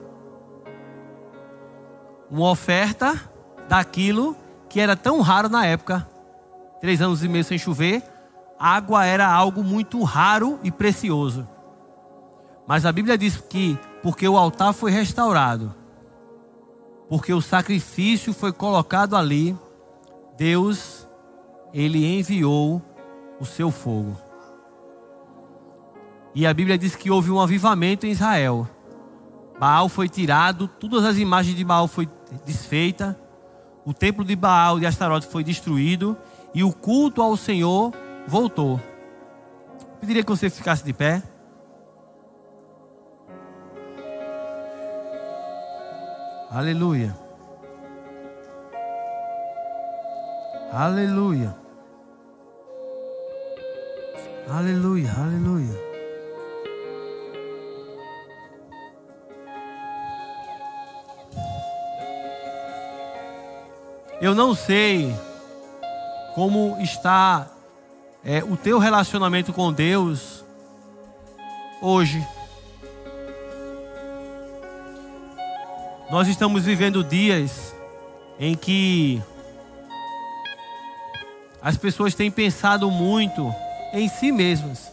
[2.30, 3.20] Uma oferta
[3.68, 4.36] daquilo
[4.68, 6.08] que era tão raro na época,
[6.80, 8.04] três anos e meio sem chover,
[8.56, 11.44] água era algo muito raro e precioso.
[12.68, 15.74] Mas a Bíblia diz que porque o altar foi restaurado,
[17.10, 19.58] porque o sacrifício foi colocado ali,
[20.38, 21.08] Deus,
[21.74, 22.80] ele enviou
[23.40, 24.16] o seu fogo.
[26.32, 28.68] E a Bíblia diz que houve um avivamento em Israel.
[29.58, 32.08] Baal foi tirado, todas as imagens de Baal foi
[32.46, 33.18] desfeita,
[33.84, 36.16] o templo de Baal de Astarote foi destruído
[36.54, 37.92] e o culto ao Senhor
[38.24, 38.80] voltou.
[39.80, 41.24] Eu pediria que você ficasse de pé.
[46.52, 47.16] Aleluia.
[50.72, 51.54] Aleluia.
[54.48, 55.90] Aleluia, aleluia.
[64.20, 65.14] Eu não sei
[66.34, 67.48] como está
[68.24, 70.44] é, o teu relacionamento com Deus
[71.80, 72.26] hoje.
[76.10, 77.72] Nós estamos vivendo dias
[78.36, 79.22] em que
[81.62, 83.54] as pessoas têm pensado muito
[83.92, 84.90] em si mesmas.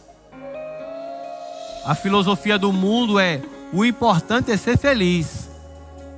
[1.84, 3.42] A filosofia do mundo é:
[3.72, 5.50] o importante é ser feliz,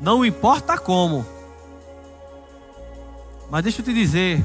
[0.02, 1.24] não importa como.
[3.50, 4.44] Mas deixa eu te dizer,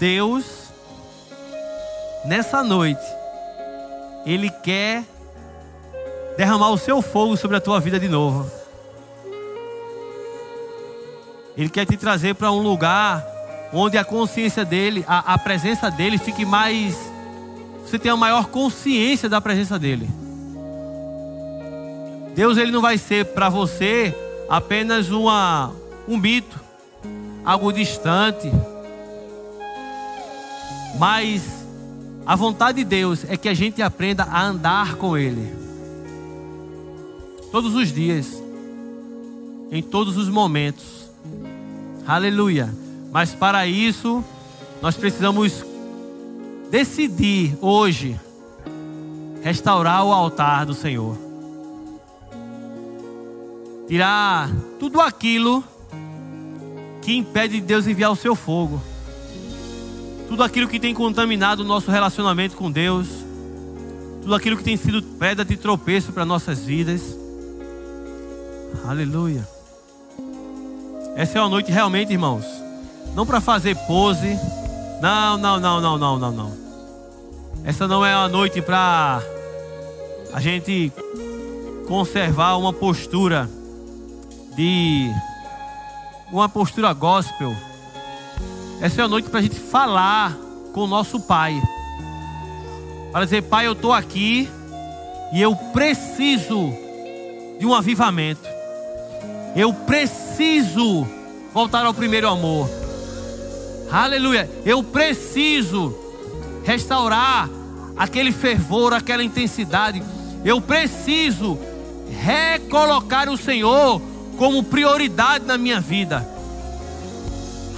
[0.00, 0.72] Deus,
[2.24, 3.06] nessa noite,
[4.26, 5.04] Ele quer
[6.36, 8.50] derramar o seu fogo sobre a tua vida de novo.
[11.56, 13.24] Ele quer te trazer para um lugar
[13.72, 16.96] onde a consciência dele, a, a presença dele fique mais.
[17.84, 20.08] Você tenha maior consciência da presença dele.
[22.34, 24.14] Deus ele não vai ser para você
[24.48, 25.72] apenas uma,
[26.08, 26.58] um mito,
[27.44, 28.50] algo distante.
[30.98, 31.42] Mas
[32.24, 35.61] a vontade de Deus é que a gente aprenda a andar com Ele.
[37.52, 38.42] Todos os dias,
[39.70, 41.08] em todos os momentos.
[42.04, 42.74] Aleluia.
[43.12, 44.24] Mas para isso,
[44.80, 45.64] nós precisamos
[46.70, 48.18] decidir hoje
[49.44, 51.30] restaurar o altar do Senhor
[53.92, 55.62] tirar tudo aquilo
[57.02, 58.80] que impede Deus enviar o seu fogo.
[60.28, 63.06] Tudo aquilo que tem contaminado o nosso relacionamento com Deus.
[64.22, 67.18] Tudo aquilo que tem sido pedra de tropeço para nossas vidas.
[68.86, 69.46] Aleluia.
[71.14, 72.44] Essa é uma noite realmente, irmãos.
[73.14, 74.38] Não para fazer pose.
[75.00, 76.52] Não, não, não, não, não, não, não.
[77.64, 79.22] Essa não é uma noite para
[80.32, 80.92] a gente
[81.86, 83.48] conservar uma postura
[84.56, 85.10] de
[86.30, 87.54] uma postura gospel.
[88.80, 90.36] Essa é a noite para a gente falar
[90.72, 91.60] com o nosso Pai.
[93.12, 94.48] Para dizer, Pai, eu estou aqui
[95.32, 96.72] e eu preciso
[97.58, 98.48] de um avivamento.
[99.54, 101.06] Eu preciso
[101.52, 102.68] voltar ao primeiro amor.
[103.90, 104.50] Aleluia.
[104.64, 105.94] Eu preciso
[106.64, 107.50] restaurar
[107.96, 110.02] aquele fervor, aquela intensidade.
[110.44, 111.58] Eu preciso
[112.22, 114.00] recolocar o Senhor
[114.38, 116.26] como prioridade na minha vida.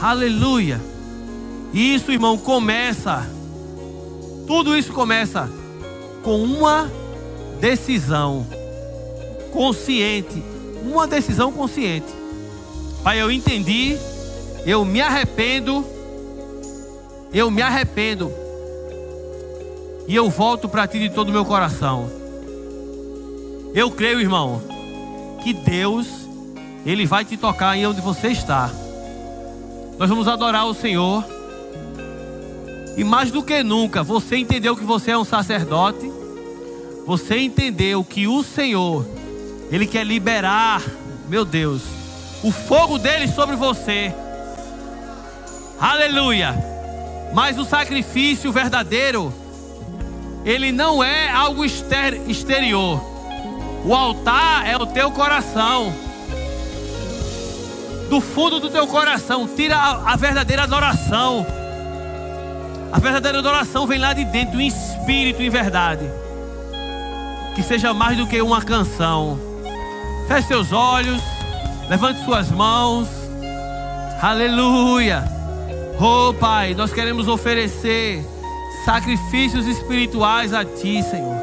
[0.01, 0.81] Aleluia.
[1.73, 3.29] E isso, irmão, começa.
[4.47, 5.51] Tudo isso começa
[6.23, 6.91] com uma
[7.61, 8.47] decisão
[9.53, 10.54] consciente.
[10.85, 12.07] Uma decisão consciente.
[13.03, 13.97] Pai, eu entendi.
[14.65, 15.85] Eu me arrependo.
[17.33, 18.33] Eu me arrependo.
[20.07, 22.09] E eu volto para ti de todo o meu coração.
[23.75, 24.63] Eu creio, irmão,
[25.43, 26.07] que Deus
[26.87, 28.71] ele vai te tocar aí onde você está.
[29.99, 31.25] Nós vamos adorar o Senhor.
[32.97, 36.13] E mais do que nunca, você entendeu que você é um sacerdote.
[37.07, 39.05] Você entendeu que o Senhor,
[39.71, 40.83] Ele quer liberar,
[41.29, 41.83] meu Deus,
[42.43, 44.15] o fogo dele sobre você.
[45.81, 46.55] Aleluia.
[47.33, 49.35] Mas o sacrifício verdadeiro,
[50.45, 53.03] ele não é algo exterior.
[53.85, 55.93] O altar é o teu coração
[58.09, 61.47] do fundo do teu coração, tira a, a verdadeira adoração.
[62.93, 66.09] A verdadeira adoração vem lá de dentro, em espírito e verdade.
[67.57, 69.54] Que seja mais do que uma canção.
[70.27, 71.23] Feche seus olhos,
[71.89, 73.09] levante suas mãos.
[74.21, 75.25] Aleluia.
[76.01, 78.25] Oh Pai, nós queremos oferecer
[78.85, 81.41] sacrifícios espirituais a Ti, Senhor.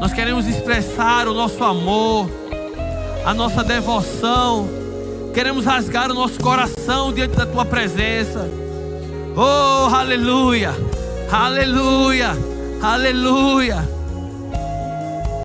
[0.00, 2.28] Nós queremos expressar o nosso amor,
[3.24, 4.84] a nossa devoção
[5.34, 8.48] Queremos rasgar o nosso coração diante da tua presença.
[9.36, 10.72] Oh, aleluia,
[11.28, 12.30] aleluia,
[12.80, 13.93] aleluia.